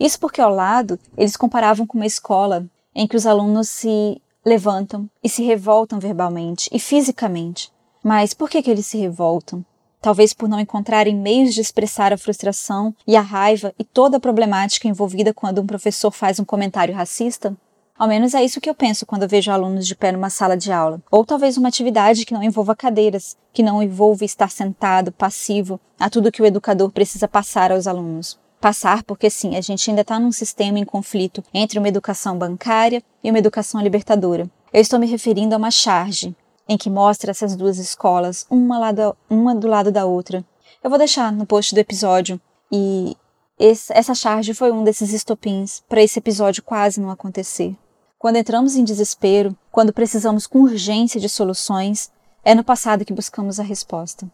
Isso 0.00 0.18
porque 0.18 0.40
ao 0.40 0.50
lado 0.50 0.98
eles 1.14 1.36
comparavam 1.36 1.86
com 1.86 1.98
uma 1.98 2.06
escola 2.06 2.64
em 2.94 3.06
que 3.06 3.16
os 3.16 3.26
alunos 3.26 3.68
se 3.68 4.18
levantam 4.42 5.10
e 5.22 5.28
se 5.28 5.42
revoltam 5.42 6.00
verbalmente 6.00 6.70
e 6.72 6.78
fisicamente. 6.78 7.70
Mas 8.02 8.32
por 8.32 8.48
que, 8.48 8.62
que 8.62 8.70
eles 8.70 8.86
se 8.86 8.96
revoltam? 8.96 9.62
talvez 10.00 10.32
por 10.32 10.48
não 10.48 10.58
encontrarem 10.58 11.14
meios 11.14 11.54
de 11.54 11.60
expressar 11.60 12.12
a 12.12 12.18
frustração 12.18 12.92
e 13.06 13.14
a 13.14 13.20
raiva 13.20 13.72
e 13.78 13.84
toda 13.84 14.16
a 14.16 14.20
problemática 14.20 14.88
envolvida 14.88 15.32
quando 15.32 15.60
um 15.60 15.66
professor 15.66 16.10
faz 16.10 16.40
um 16.40 16.44
comentário 16.44 16.92
racista? 16.92 17.56
Ao 17.98 18.08
menos 18.08 18.34
é 18.34 18.42
isso 18.42 18.60
que 18.60 18.68
eu 18.68 18.74
penso 18.74 19.04
quando 19.04 19.22
eu 19.22 19.28
vejo 19.28 19.52
alunos 19.52 19.86
de 19.86 19.94
pé 19.94 20.10
numa 20.12 20.30
sala 20.30 20.56
de 20.56 20.72
aula. 20.72 21.00
Ou 21.10 21.24
talvez 21.24 21.56
uma 21.56 21.68
atividade 21.68 22.24
que 22.24 22.32
não 22.32 22.42
envolva 22.42 22.74
cadeiras, 22.74 23.36
que 23.52 23.62
não 23.62 23.82
envolva 23.82 24.24
estar 24.24 24.50
sentado, 24.50 25.12
passivo, 25.12 25.78
a 26.00 26.08
tudo 26.08 26.32
que 26.32 26.42
o 26.42 26.46
educador 26.46 26.90
precisa 26.90 27.28
passar 27.28 27.70
aos 27.70 27.86
alunos. 27.86 28.38
Passar 28.60 29.02
porque 29.02 29.28
sim, 29.28 29.56
a 29.56 29.60
gente 29.60 29.88
ainda 29.90 30.02
está 30.02 30.18
num 30.18 30.32
sistema 30.32 30.78
em 30.78 30.84
conflito 30.84 31.44
entre 31.52 31.78
uma 31.78 31.88
educação 31.88 32.36
bancária 32.36 33.02
e 33.22 33.30
uma 33.30 33.38
educação 33.38 33.80
libertadora. 33.80 34.50
Eu 34.72 34.80
estou 34.80 34.98
me 34.98 35.06
referindo 35.06 35.54
a 35.54 35.58
uma 35.58 35.70
charge, 35.70 36.34
em 36.68 36.78
que 36.78 36.88
mostra 36.88 37.30
essas 37.30 37.54
duas 37.54 37.78
escolas, 37.78 38.46
uma, 38.48 38.78
lado, 38.78 39.16
uma 39.28 39.54
do 39.54 39.68
lado 39.68 39.92
da 39.92 40.06
outra. 40.06 40.44
Eu 40.82 40.88
vou 40.88 40.98
deixar 40.98 41.30
no 41.30 41.44
post 41.44 41.74
do 41.74 41.78
episódio 41.78 42.40
e 42.70 43.16
essa 43.58 44.14
charge 44.14 44.54
foi 44.54 44.72
um 44.72 44.82
desses 44.82 45.12
estopins 45.12 45.82
para 45.88 46.02
esse 46.02 46.18
episódio 46.18 46.62
quase 46.62 47.00
não 47.00 47.10
acontecer. 47.10 47.76
Quando 48.22 48.36
entramos 48.36 48.76
em 48.76 48.84
desespero, 48.84 49.58
quando 49.68 49.92
precisamos 49.92 50.46
com 50.46 50.60
urgência 50.60 51.20
de 51.20 51.28
soluções, 51.28 52.08
é 52.44 52.54
no 52.54 52.62
passado 52.62 53.04
que 53.04 53.12
buscamos 53.12 53.58
a 53.58 53.64
resposta. 53.64 54.30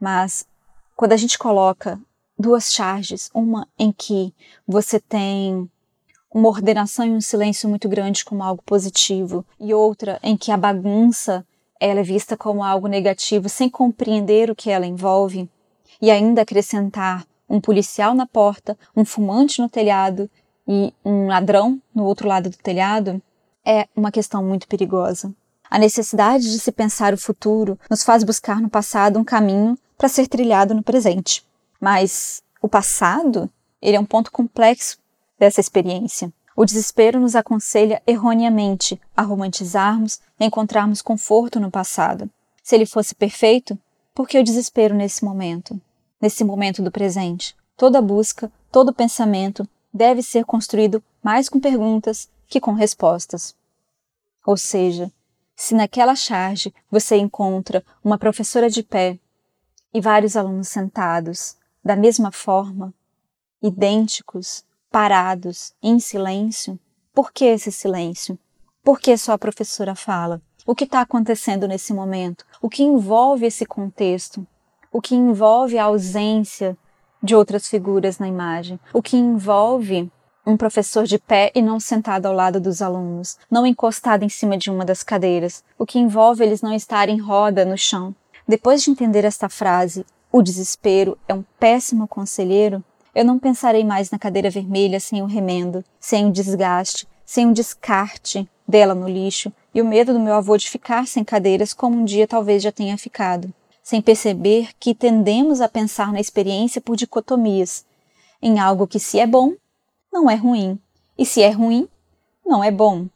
Mas 0.00 0.44
quando 0.96 1.12
a 1.12 1.16
gente 1.16 1.38
coloca 1.38 2.00
duas 2.36 2.72
charges, 2.72 3.30
uma 3.32 3.68
em 3.78 3.92
que 3.92 4.34
você 4.66 4.98
tem 4.98 5.70
uma 6.34 6.48
ordenação 6.48 7.06
e 7.06 7.10
um 7.10 7.20
silêncio 7.20 7.68
muito 7.68 7.88
grande 7.88 8.24
como 8.24 8.42
algo 8.42 8.60
positivo, 8.66 9.46
e 9.60 9.72
outra 9.72 10.18
em 10.20 10.36
que 10.36 10.50
a 10.50 10.56
bagunça 10.56 11.46
ela 11.78 12.00
é 12.00 12.02
vista 12.02 12.36
como 12.36 12.64
algo 12.64 12.88
negativo 12.88 13.48
sem 13.48 13.70
compreender 13.70 14.50
o 14.50 14.56
que 14.56 14.68
ela 14.68 14.84
envolve, 14.84 15.48
e 16.02 16.10
ainda 16.10 16.42
acrescentar 16.42 17.24
um 17.48 17.60
policial 17.60 18.14
na 18.16 18.26
porta, 18.26 18.76
um 18.96 19.04
fumante 19.04 19.60
no 19.60 19.68
telhado 19.68 20.28
e 20.72 20.94
um 21.04 21.26
ladrão 21.26 21.82
no 21.92 22.04
outro 22.04 22.28
lado 22.28 22.48
do 22.48 22.56
telhado, 22.56 23.20
é 23.66 23.88
uma 23.96 24.12
questão 24.12 24.40
muito 24.40 24.68
perigosa. 24.68 25.34
A 25.68 25.80
necessidade 25.80 26.44
de 26.44 26.60
se 26.60 26.70
pensar 26.70 27.12
o 27.12 27.18
futuro 27.18 27.76
nos 27.90 28.04
faz 28.04 28.22
buscar 28.22 28.60
no 28.60 28.70
passado 28.70 29.18
um 29.18 29.24
caminho 29.24 29.76
para 29.98 30.08
ser 30.08 30.28
trilhado 30.28 30.72
no 30.72 30.82
presente. 30.82 31.44
Mas 31.80 32.40
o 32.62 32.68
passado, 32.68 33.50
ele 33.82 33.96
é 33.96 34.00
um 34.00 34.04
ponto 34.04 34.30
complexo 34.30 34.96
dessa 35.36 35.60
experiência. 35.60 36.32
O 36.54 36.64
desespero 36.64 37.18
nos 37.18 37.34
aconselha 37.34 38.00
erroneamente 38.06 39.00
a 39.16 39.22
romantizarmos 39.22 40.20
e 40.38 40.44
encontrarmos 40.44 41.02
conforto 41.02 41.58
no 41.58 41.70
passado. 41.70 42.30
Se 42.62 42.76
ele 42.76 42.86
fosse 42.86 43.12
perfeito, 43.12 43.76
por 44.14 44.28
que 44.28 44.38
o 44.38 44.44
desespero 44.44 44.94
nesse 44.94 45.24
momento? 45.24 45.80
Nesse 46.20 46.44
momento 46.44 46.80
do 46.80 46.92
presente? 46.92 47.56
Toda 47.76 48.00
busca, 48.00 48.52
todo 48.70 48.94
pensamento 48.94 49.68
deve 49.92 50.22
ser 50.22 50.44
construído 50.44 51.02
mais 51.22 51.48
com 51.48 51.60
perguntas 51.60 52.28
que 52.46 52.60
com 52.60 52.72
respostas. 52.72 53.54
Ou 54.46 54.56
seja, 54.56 55.12
se 55.54 55.74
naquela 55.74 56.14
charge 56.14 56.74
você 56.90 57.16
encontra 57.16 57.84
uma 58.02 58.18
professora 58.18 58.70
de 58.70 58.82
pé 58.82 59.18
e 59.92 60.00
vários 60.00 60.36
alunos 60.36 60.68
sentados, 60.68 61.56
da 61.84 61.96
mesma 61.96 62.30
forma, 62.30 62.94
idênticos, 63.62 64.64
parados, 64.90 65.74
em 65.82 65.98
silêncio. 65.98 66.78
Por 67.12 67.32
que 67.32 67.44
esse 67.44 67.70
silêncio? 67.70 68.38
Por 68.82 68.98
que 68.98 69.16
só 69.16 69.32
a 69.32 69.38
professora 69.38 69.94
fala? 69.94 70.40
O 70.66 70.74
que 70.74 70.84
está 70.84 71.00
acontecendo 71.00 71.66
nesse 71.68 71.92
momento? 71.92 72.44
O 72.60 72.68
que 72.68 72.82
envolve 72.82 73.46
esse 73.46 73.66
contexto? 73.66 74.46
O 74.92 75.00
que 75.00 75.14
envolve 75.14 75.78
a 75.78 75.84
ausência 75.84 76.76
de 77.22 77.34
outras 77.34 77.68
figuras 77.68 78.18
na 78.18 78.28
imagem? 78.28 78.78
O 78.92 79.02
que 79.02 79.16
envolve 79.16 80.10
um 80.46 80.56
professor 80.56 81.04
de 81.04 81.18
pé 81.18 81.52
e 81.54 81.62
não 81.62 81.78
sentado 81.78 82.26
ao 82.26 82.34
lado 82.34 82.60
dos 82.60 82.80
alunos, 82.82 83.38
não 83.50 83.66
encostado 83.66 84.24
em 84.24 84.28
cima 84.28 84.56
de 84.56 84.70
uma 84.70 84.84
das 84.84 85.02
cadeiras, 85.02 85.62
o 85.78 85.86
que 85.86 85.98
envolve 85.98 86.42
eles 86.42 86.62
não 86.62 86.72
estarem 86.72 87.16
em 87.16 87.20
roda 87.20 87.64
no 87.64 87.76
chão. 87.76 88.14
Depois 88.48 88.82
de 88.82 88.90
entender 88.90 89.24
esta 89.24 89.48
frase, 89.48 90.04
o 90.32 90.42
desespero 90.42 91.16
é 91.28 91.34
um 91.34 91.44
péssimo 91.58 92.08
conselheiro, 92.08 92.82
eu 93.14 93.24
não 93.24 93.38
pensarei 93.38 93.84
mais 93.84 94.10
na 94.10 94.18
cadeira 94.18 94.50
vermelha 94.50 95.00
sem 95.00 95.22
o 95.22 95.26
remendo, 95.26 95.84
sem 95.98 96.26
o 96.26 96.32
desgaste, 96.32 97.06
sem 97.26 97.48
o 97.48 97.52
descarte 97.52 98.48
dela 98.66 98.94
no 98.94 99.08
lixo 99.08 99.52
e 99.74 99.82
o 99.82 99.84
medo 99.84 100.12
do 100.12 100.20
meu 100.20 100.34
avô 100.34 100.56
de 100.56 100.70
ficar 100.70 101.06
sem 101.06 101.22
cadeiras 101.24 101.72
como 101.72 101.96
um 101.96 102.04
dia 102.04 102.26
talvez 102.26 102.62
já 102.62 102.72
tenha 102.72 102.96
ficado, 102.96 103.52
sem 103.90 104.00
perceber 104.00 104.68
que 104.78 104.94
tendemos 104.94 105.60
a 105.60 105.68
pensar 105.68 106.12
na 106.12 106.20
experiência 106.20 106.80
por 106.80 106.94
dicotomias, 106.94 107.84
em 108.40 108.60
algo 108.60 108.86
que 108.86 109.00
se 109.00 109.18
é 109.18 109.26
bom, 109.26 109.54
não 110.12 110.30
é 110.30 110.36
ruim, 110.36 110.78
e 111.18 111.26
se 111.26 111.42
é 111.42 111.50
ruim, 111.50 111.88
não 112.46 112.62
é 112.62 112.70
bom. 112.70 113.08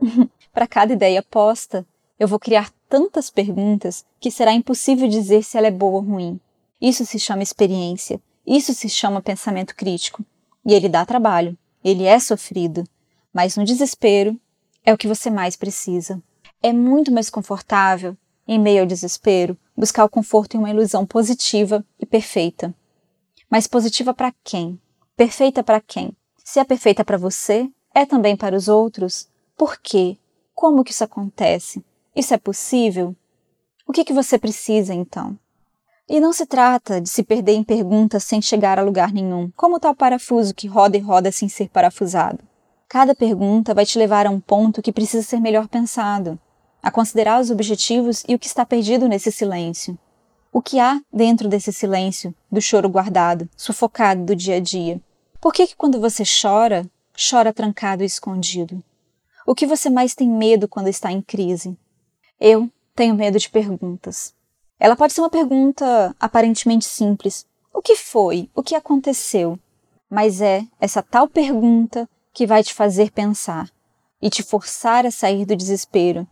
Para 0.54 0.66
cada 0.66 0.94
ideia 0.94 1.22
posta, 1.22 1.86
eu 2.18 2.26
vou 2.26 2.38
criar 2.38 2.72
tantas 2.88 3.28
perguntas 3.28 4.06
que 4.18 4.30
será 4.30 4.54
impossível 4.54 5.06
dizer 5.06 5.42
se 5.42 5.58
ela 5.58 5.66
é 5.66 5.70
boa 5.70 5.96
ou 5.96 6.00
ruim. 6.00 6.40
Isso 6.80 7.04
se 7.04 7.18
chama 7.18 7.42
experiência, 7.42 8.18
isso 8.46 8.72
se 8.72 8.88
chama 8.88 9.20
pensamento 9.20 9.76
crítico. 9.76 10.24
E 10.64 10.72
ele 10.72 10.88
dá 10.88 11.04
trabalho, 11.04 11.58
ele 11.84 12.04
é 12.04 12.18
sofrido, 12.18 12.84
mas 13.34 13.54
no 13.54 13.66
desespero 13.66 14.34
é 14.82 14.94
o 14.94 14.96
que 14.96 15.08
você 15.08 15.28
mais 15.28 15.56
precisa. 15.56 16.22
É 16.62 16.72
muito 16.72 17.12
mais 17.12 17.28
confortável, 17.28 18.16
em 18.46 18.58
meio 18.58 18.82
ao 18.82 18.86
desespero, 18.86 19.56
buscar 19.76 20.04
o 20.04 20.08
conforto 20.08 20.54
em 20.54 20.58
uma 20.58 20.70
ilusão 20.70 21.04
positiva 21.04 21.84
e 21.98 22.06
perfeita. 22.06 22.74
Mas 23.50 23.66
positiva 23.66 24.14
para 24.14 24.32
quem? 24.44 24.80
Perfeita 25.16 25.62
para 25.62 25.80
quem? 25.80 26.16
Se 26.44 26.60
é 26.60 26.64
perfeita 26.64 27.04
para 27.04 27.18
você, 27.18 27.68
é 27.94 28.04
também 28.04 28.36
para 28.36 28.56
os 28.56 28.68
outros? 28.68 29.28
Por 29.56 29.78
quê? 29.78 30.16
Como 30.54 30.84
que 30.84 30.92
isso 30.92 31.04
acontece? 31.04 31.84
Isso 32.14 32.34
é 32.34 32.38
possível? 32.38 33.14
O 33.86 33.92
que, 33.92 34.04
que 34.04 34.12
você 34.12 34.38
precisa 34.38 34.94
então? 34.94 35.38
E 36.08 36.20
não 36.20 36.32
se 36.32 36.46
trata 36.46 37.00
de 37.00 37.08
se 37.08 37.22
perder 37.22 37.54
em 37.54 37.64
perguntas 37.64 38.24
sem 38.24 38.40
chegar 38.40 38.78
a 38.78 38.82
lugar 38.82 39.12
nenhum, 39.12 39.50
como 39.56 39.80
tal 39.80 39.94
parafuso 39.94 40.54
que 40.54 40.68
roda 40.68 40.96
e 40.96 41.00
roda 41.00 41.32
sem 41.32 41.48
ser 41.48 41.68
parafusado. 41.68 42.38
Cada 42.88 43.14
pergunta 43.14 43.74
vai 43.74 43.84
te 43.84 43.98
levar 43.98 44.26
a 44.26 44.30
um 44.30 44.38
ponto 44.38 44.80
que 44.80 44.92
precisa 44.92 45.26
ser 45.26 45.40
melhor 45.40 45.66
pensado, 45.66 46.38
a 46.86 46.90
considerar 46.92 47.40
os 47.40 47.50
objetivos 47.50 48.22
e 48.28 48.34
o 48.36 48.38
que 48.38 48.46
está 48.46 48.64
perdido 48.64 49.08
nesse 49.08 49.32
silêncio. 49.32 49.98
O 50.52 50.62
que 50.62 50.78
há 50.78 51.00
dentro 51.12 51.48
desse 51.48 51.72
silêncio, 51.72 52.32
do 52.48 52.62
choro 52.62 52.88
guardado, 52.88 53.50
sufocado 53.56 54.24
do 54.24 54.36
dia 54.36 54.58
a 54.58 54.60
dia? 54.60 55.00
Por 55.40 55.52
que, 55.52 55.66
que 55.66 55.74
quando 55.74 56.00
você 56.00 56.22
chora, 56.22 56.88
chora 57.28 57.52
trancado 57.52 58.04
e 58.04 58.06
escondido? 58.06 58.80
O 59.44 59.52
que 59.52 59.66
você 59.66 59.90
mais 59.90 60.14
tem 60.14 60.28
medo 60.28 60.68
quando 60.68 60.86
está 60.86 61.10
em 61.10 61.20
crise? 61.20 61.76
Eu 62.38 62.70
tenho 62.94 63.16
medo 63.16 63.36
de 63.36 63.50
perguntas. 63.50 64.32
Ela 64.78 64.94
pode 64.94 65.12
ser 65.12 65.22
uma 65.22 65.28
pergunta 65.28 66.14
aparentemente 66.20 66.84
simples: 66.84 67.44
o 67.74 67.82
que 67.82 67.96
foi? 67.96 68.48
O 68.54 68.62
que 68.62 68.76
aconteceu? 68.76 69.58
Mas 70.08 70.40
é 70.40 70.64
essa 70.80 71.02
tal 71.02 71.26
pergunta 71.26 72.08
que 72.32 72.46
vai 72.46 72.62
te 72.62 72.72
fazer 72.72 73.10
pensar 73.10 73.68
e 74.22 74.30
te 74.30 74.44
forçar 74.44 75.04
a 75.04 75.10
sair 75.10 75.44
do 75.44 75.56
desespero, 75.56 76.28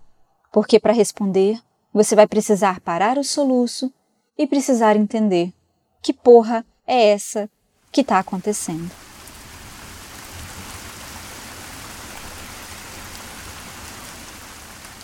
porque 0.54 0.78
para 0.78 0.92
responder 0.92 1.58
você 1.92 2.14
vai 2.14 2.28
precisar 2.28 2.78
parar 2.78 3.18
o 3.18 3.24
soluço 3.24 3.92
e 4.38 4.46
precisar 4.46 4.94
entender 4.94 5.52
que 6.00 6.12
porra 6.12 6.64
é 6.86 7.08
essa 7.08 7.50
que 7.90 8.02
está 8.02 8.20
acontecendo. 8.20 8.88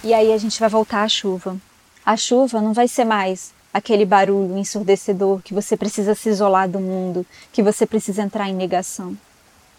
E 0.05 0.15
aí 0.15 0.33
a 0.33 0.39
gente 0.39 0.61
vai 0.61 0.69
voltar 0.69 1.03
à 1.03 1.09
chuva. 1.09 1.57
A 2.07 2.17
chuva 2.17 2.61
não 2.61 2.73
vai 2.73 2.87
ser 2.87 3.05
mais 3.05 3.53
aquele 3.75 4.07
barulho 4.07 4.57
ensurdecedor 4.57 5.43
que 5.43 5.53
você 5.53 5.77
precisa 5.77 6.15
se 6.15 6.29
isolar 6.29 6.69
do 6.69 6.79
mundo, 6.79 7.27
que 7.53 7.61
você 7.61 7.85
precisa 7.85 8.23
entrar 8.23 8.49
em 8.49 8.55
negação. 8.55 9.19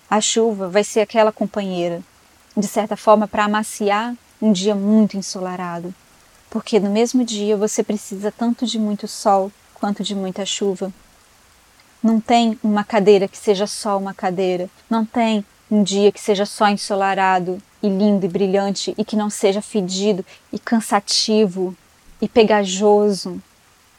A 0.09 0.19
chuva 0.19 0.67
vai 0.67 0.83
ser 0.83 0.99
aquela 0.99 1.31
companheira, 1.31 2.03
de 2.57 2.67
certa 2.67 2.97
forma, 2.97 3.25
para 3.25 3.45
amaciar 3.45 4.17
um 4.41 4.51
dia 4.51 4.73
muito 4.73 5.15
ensolarado, 5.15 5.93
porque 6.49 6.79
no 6.79 6.89
mesmo 6.89 7.23
dia 7.23 7.55
você 7.55 7.83
precisa 7.83 8.31
tanto 8.31 8.65
de 8.65 8.79
muito 8.79 9.07
sol 9.07 9.51
quanto 9.75 10.03
de 10.03 10.15
muita 10.15 10.45
chuva. 10.45 10.91
Não 12.01 12.19
tem 12.19 12.57
uma 12.63 12.83
cadeira 12.83 13.27
que 13.27 13.37
seja 13.37 13.67
só 13.67 13.97
uma 13.97 14.13
cadeira, 14.13 14.69
não 14.89 15.05
tem 15.05 15.45
um 15.69 15.83
dia 15.83 16.11
que 16.11 16.19
seja 16.19 16.45
só 16.45 16.67
ensolarado 16.67 17.61
e 17.81 17.87
lindo 17.87 18.25
e 18.25 18.29
brilhante 18.29 18.93
e 18.97 19.05
que 19.05 19.15
não 19.15 19.29
seja 19.29 19.61
fedido 19.61 20.25
e 20.51 20.57
cansativo 20.57 21.75
e 22.21 22.27
pegajoso. 22.27 23.41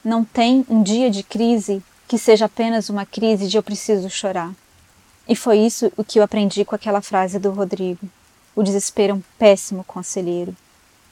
Não 0.05 0.24
tem 0.24 0.66
um 0.68 0.83
dia 0.83 1.11
de 1.11 1.22
crise 1.22 1.83
que 2.09 2.18
seja 2.18 2.46
apenas 2.46 2.90
uma 2.90 3.07
crise 3.07 3.48
de 3.48 3.57
eu 3.57 3.62
preciso 3.62 4.11
chorar. 4.11 4.52
E 5.28 5.37
foi 5.37 5.59
isso 5.59 5.92
o 5.96 6.05
que 6.05 6.18
eu 6.18 6.22
aprendi 6.22 6.64
com 6.64 6.74
aquela 6.74 7.00
frase 7.00 7.38
do 7.38 7.50
Rodrigo. 7.50 8.09
O 8.54 8.62
desespero 8.62 9.12
é 9.12 9.16
um 9.16 9.22
péssimo 9.38 9.82
conselheiro. 9.84 10.54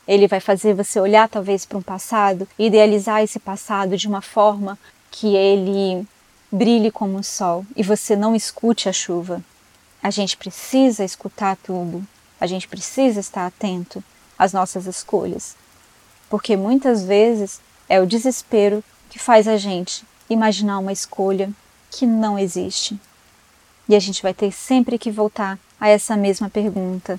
Ele 0.06 0.28
vai 0.28 0.40
fazer 0.40 0.74
você 0.74 1.00
olhar 1.00 1.28
talvez 1.28 1.64
para 1.64 1.78
um 1.78 1.82
passado 1.82 2.46
idealizar 2.58 3.22
esse 3.22 3.38
passado 3.38 3.96
de 3.96 4.06
uma 4.06 4.20
forma 4.20 4.78
que 5.10 5.34
ele 5.34 6.06
brilhe 6.52 6.90
como 6.90 7.18
o 7.18 7.24
sol 7.24 7.64
e 7.76 7.82
você 7.82 8.14
não 8.16 8.34
escute 8.34 8.88
a 8.88 8.92
chuva. 8.92 9.42
A 10.02 10.10
gente 10.10 10.36
precisa 10.36 11.04
escutar 11.04 11.56
tudo. 11.56 12.04
A 12.40 12.46
gente 12.46 12.66
precisa 12.66 13.20
estar 13.20 13.46
atento 13.46 14.02
às 14.38 14.52
nossas 14.52 14.86
escolhas. 14.86 15.54
Porque 16.28 16.56
muitas 16.56 17.02
vezes 17.02 17.60
é 17.88 18.00
o 18.00 18.06
desespero 18.06 18.82
que 19.10 19.18
faz 19.18 19.46
a 19.46 19.56
gente 19.56 20.04
imaginar 20.28 20.78
uma 20.78 20.92
escolha 20.92 21.50
que 21.90 22.06
não 22.06 22.38
existe. 22.38 22.98
E 23.88 23.94
a 23.94 23.98
gente 23.98 24.22
vai 24.22 24.32
ter 24.32 24.52
sempre 24.52 24.98
que 24.98 25.10
voltar 25.10 25.58
a 25.78 25.88
essa 25.88 26.16
mesma 26.16 26.48
pergunta: 26.48 27.18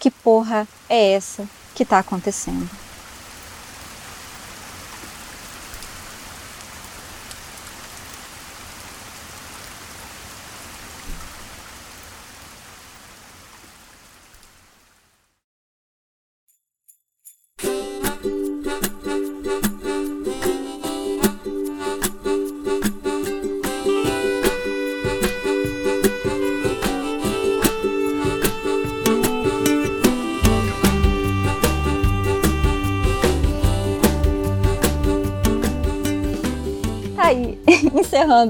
que 0.00 0.10
porra 0.10 0.66
é 0.88 1.12
essa 1.12 1.46
que 1.74 1.82
está 1.82 1.98
acontecendo? 1.98 2.68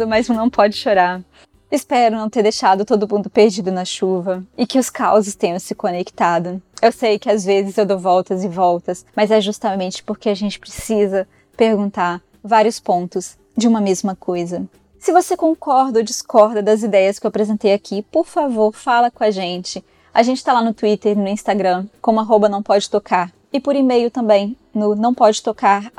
Mas 0.07 0.29
não 0.29 0.51
pode 0.51 0.77
chorar. 0.77 1.23
Espero 1.71 2.17
não 2.17 2.29
ter 2.29 2.43
deixado 2.43 2.85
todo 2.85 3.09
mundo 3.09 3.31
perdido 3.31 3.71
na 3.73 3.85
chuva 3.85 4.45
e 4.59 4.67
que 4.67 4.79
os 4.79 4.91
causos 4.91 5.35
tenham 5.35 5.59
se 5.59 5.75
conectado. 5.75 6.61
Eu 6.83 6.91
sei 6.91 7.19
que 7.19 7.31
às 7.31 7.45
vezes 7.45 7.79
eu 7.79 7.87
dou 7.87 7.99
voltas 7.99 8.45
e 8.45 8.49
voltas, 8.49 9.07
mas 9.17 9.31
é 9.31 9.41
justamente 9.41 10.03
porque 10.03 10.29
a 10.29 10.35
gente 10.35 10.59
precisa 10.59 11.27
perguntar 11.57 12.21
vários 12.43 12.81
pontos 12.81 13.39
de 13.57 13.69
uma 13.69 13.81
mesma 13.81 14.17
coisa. 14.17 14.69
Se 14.99 15.13
você 15.13 15.37
concorda 15.37 16.01
ou 16.01 16.05
discorda 16.05 16.63
das 16.63 16.83
ideias 16.83 17.19
que 17.19 17.27
eu 17.27 17.29
apresentei 17.29 17.73
aqui, 17.73 18.03
por 18.03 18.27
favor, 18.27 18.75
fala 18.75 19.11
com 19.11 19.25
a 19.25 19.31
gente. 19.31 19.83
A 20.13 20.23
gente 20.23 20.39
está 20.39 20.53
lá 20.53 20.63
no 20.63 20.75
Twitter 20.75 21.13
e 21.13 21.21
no 21.21 21.29
Instagram, 21.29 21.87
como 22.03 22.21
arroba 22.21 22.49
não 22.49 22.63
pode 22.63 22.91
tocar, 22.91 23.33
e 23.53 23.61
por 23.61 23.77
e-mail 23.77 24.11
também, 24.11 24.57
no 24.75 24.95
não 24.95 25.15
pode 25.15 25.43
tocar. 25.43 25.91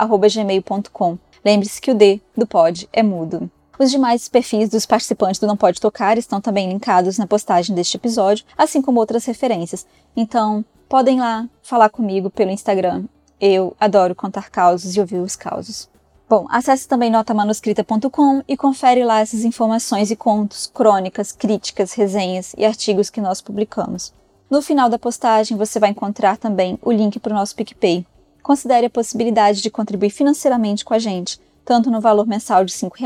Lembre-se 1.44 1.82
que 1.82 1.92
o 1.92 1.96
D 1.96 2.22
do 2.38 2.46
pod 2.46 2.88
é 2.92 3.02
mudo. 3.02 3.50
Os 3.80 3.90
demais 3.90 4.28
perfis 4.28 4.70
dos 4.70 4.86
participantes 4.86 5.40
do 5.40 5.48
Não 5.48 5.58
Pode 5.58 5.82
Tocar 5.82 6.18
estão 6.18 6.40
também 6.40 6.70
linkados 6.70 7.18
na 7.18 7.26
postagem 7.26 7.76
deste 7.76 7.98
episódio, 7.98 8.46
assim 8.58 8.82
como 8.82 9.00
outras 9.00 9.26
referências. 9.26 9.86
Então, 10.16 10.64
podem 10.88 11.20
lá 11.20 11.50
falar 11.64 11.90
comigo 11.90 12.30
pelo 12.30 12.52
Instagram. 12.52 13.06
Eu 13.40 13.76
adoro 13.80 14.14
contar 14.14 14.52
causos 14.52 14.96
e 14.96 15.00
ouvir 15.00 15.20
os 15.20 15.36
causos. 15.36 15.90
Bom, 16.30 16.46
acesse 16.50 16.88
também 16.88 17.10
notamanuscrita.com 17.10 18.44
e 18.48 18.56
confere 18.56 19.04
lá 19.04 19.20
essas 19.20 19.44
informações 19.44 20.12
e 20.12 20.16
contos, 20.16 20.66
crônicas, 20.74 21.32
críticas, 21.32 21.94
resenhas 21.94 22.54
e 22.58 22.64
artigos 22.64 23.10
que 23.10 23.20
nós 23.20 23.42
publicamos. 23.42 24.14
No 24.50 24.62
final 24.62 24.90
da 24.90 25.00
postagem 25.00 25.58
você 25.58 25.80
vai 25.80 25.90
encontrar 25.90 26.38
também 26.38 26.78
o 26.82 26.92
link 26.92 27.20
para 27.20 27.34
o 27.34 27.36
nosso 27.36 27.56
PicPay, 27.56 28.06
considere 28.42 28.86
a 28.86 28.90
possibilidade 28.90 29.62
de 29.62 29.70
contribuir 29.70 30.10
financeiramente 30.10 30.86
com 30.86 30.94
a 30.94 31.00
gente, 31.00 31.40
tanto 31.66 31.92
no 31.92 32.02
valor 32.02 32.28
mensal 32.28 32.64
de 32.64 32.74
R$ 32.74 32.80
5, 32.80 32.98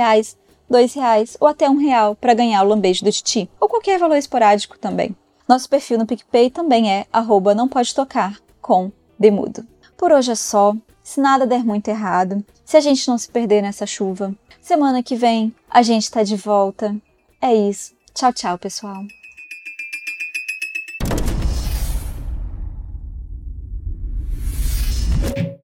R$ 0.69 0.88
2 0.88 1.38
ou 1.39 1.47
até 1.47 1.69
um 1.69 1.78
real 1.78 2.15
para 2.15 2.34
ganhar 2.34 2.63
o 2.63 2.67
lambejo 2.67 3.04
do 3.04 3.12
Titi, 3.12 3.49
ou 3.60 3.69
qualquer 3.69 3.99
valor 3.99 4.15
esporádico 4.15 4.78
também. 4.78 5.15
Nosso 5.47 5.69
perfil 5.69 5.99
no 5.99 6.06
PicPay 6.06 6.49
também 6.49 6.91
é 6.91 7.06
arroba 7.13 7.54
não 7.54 7.67
pode 7.67 7.93
tocar 7.93 8.39
com 8.62 8.91
Demudo. 9.17 9.65
Por 9.97 10.12
hoje 10.12 10.32
é 10.32 10.36
só. 10.36 10.75
Se 11.04 11.21
nada 11.21 11.45
der 11.45 11.63
muito 11.63 11.88
errado, 11.88 12.43
se 12.65 12.75
a 12.75 12.80
gente 12.80 13.08
não 13.08 13.15
se 13.15 13.30
perder 13.30 13.62
nessa 13.62 13.86
chuva, 13.86 14.34
semana 14.60 15.04
que 15.04 15.15
vem 15.15 15.54
a 15.69 15.84
gente 15.84 16.04
está 16.04 16.23
de 16.23 16.36
volta. 16.36 16.95
É 17.39 17.54
isso. 17.54 17.93
Tchau, 18.12 18.34
tchau, 18.34 18.58
pessoal. 18.58 19.04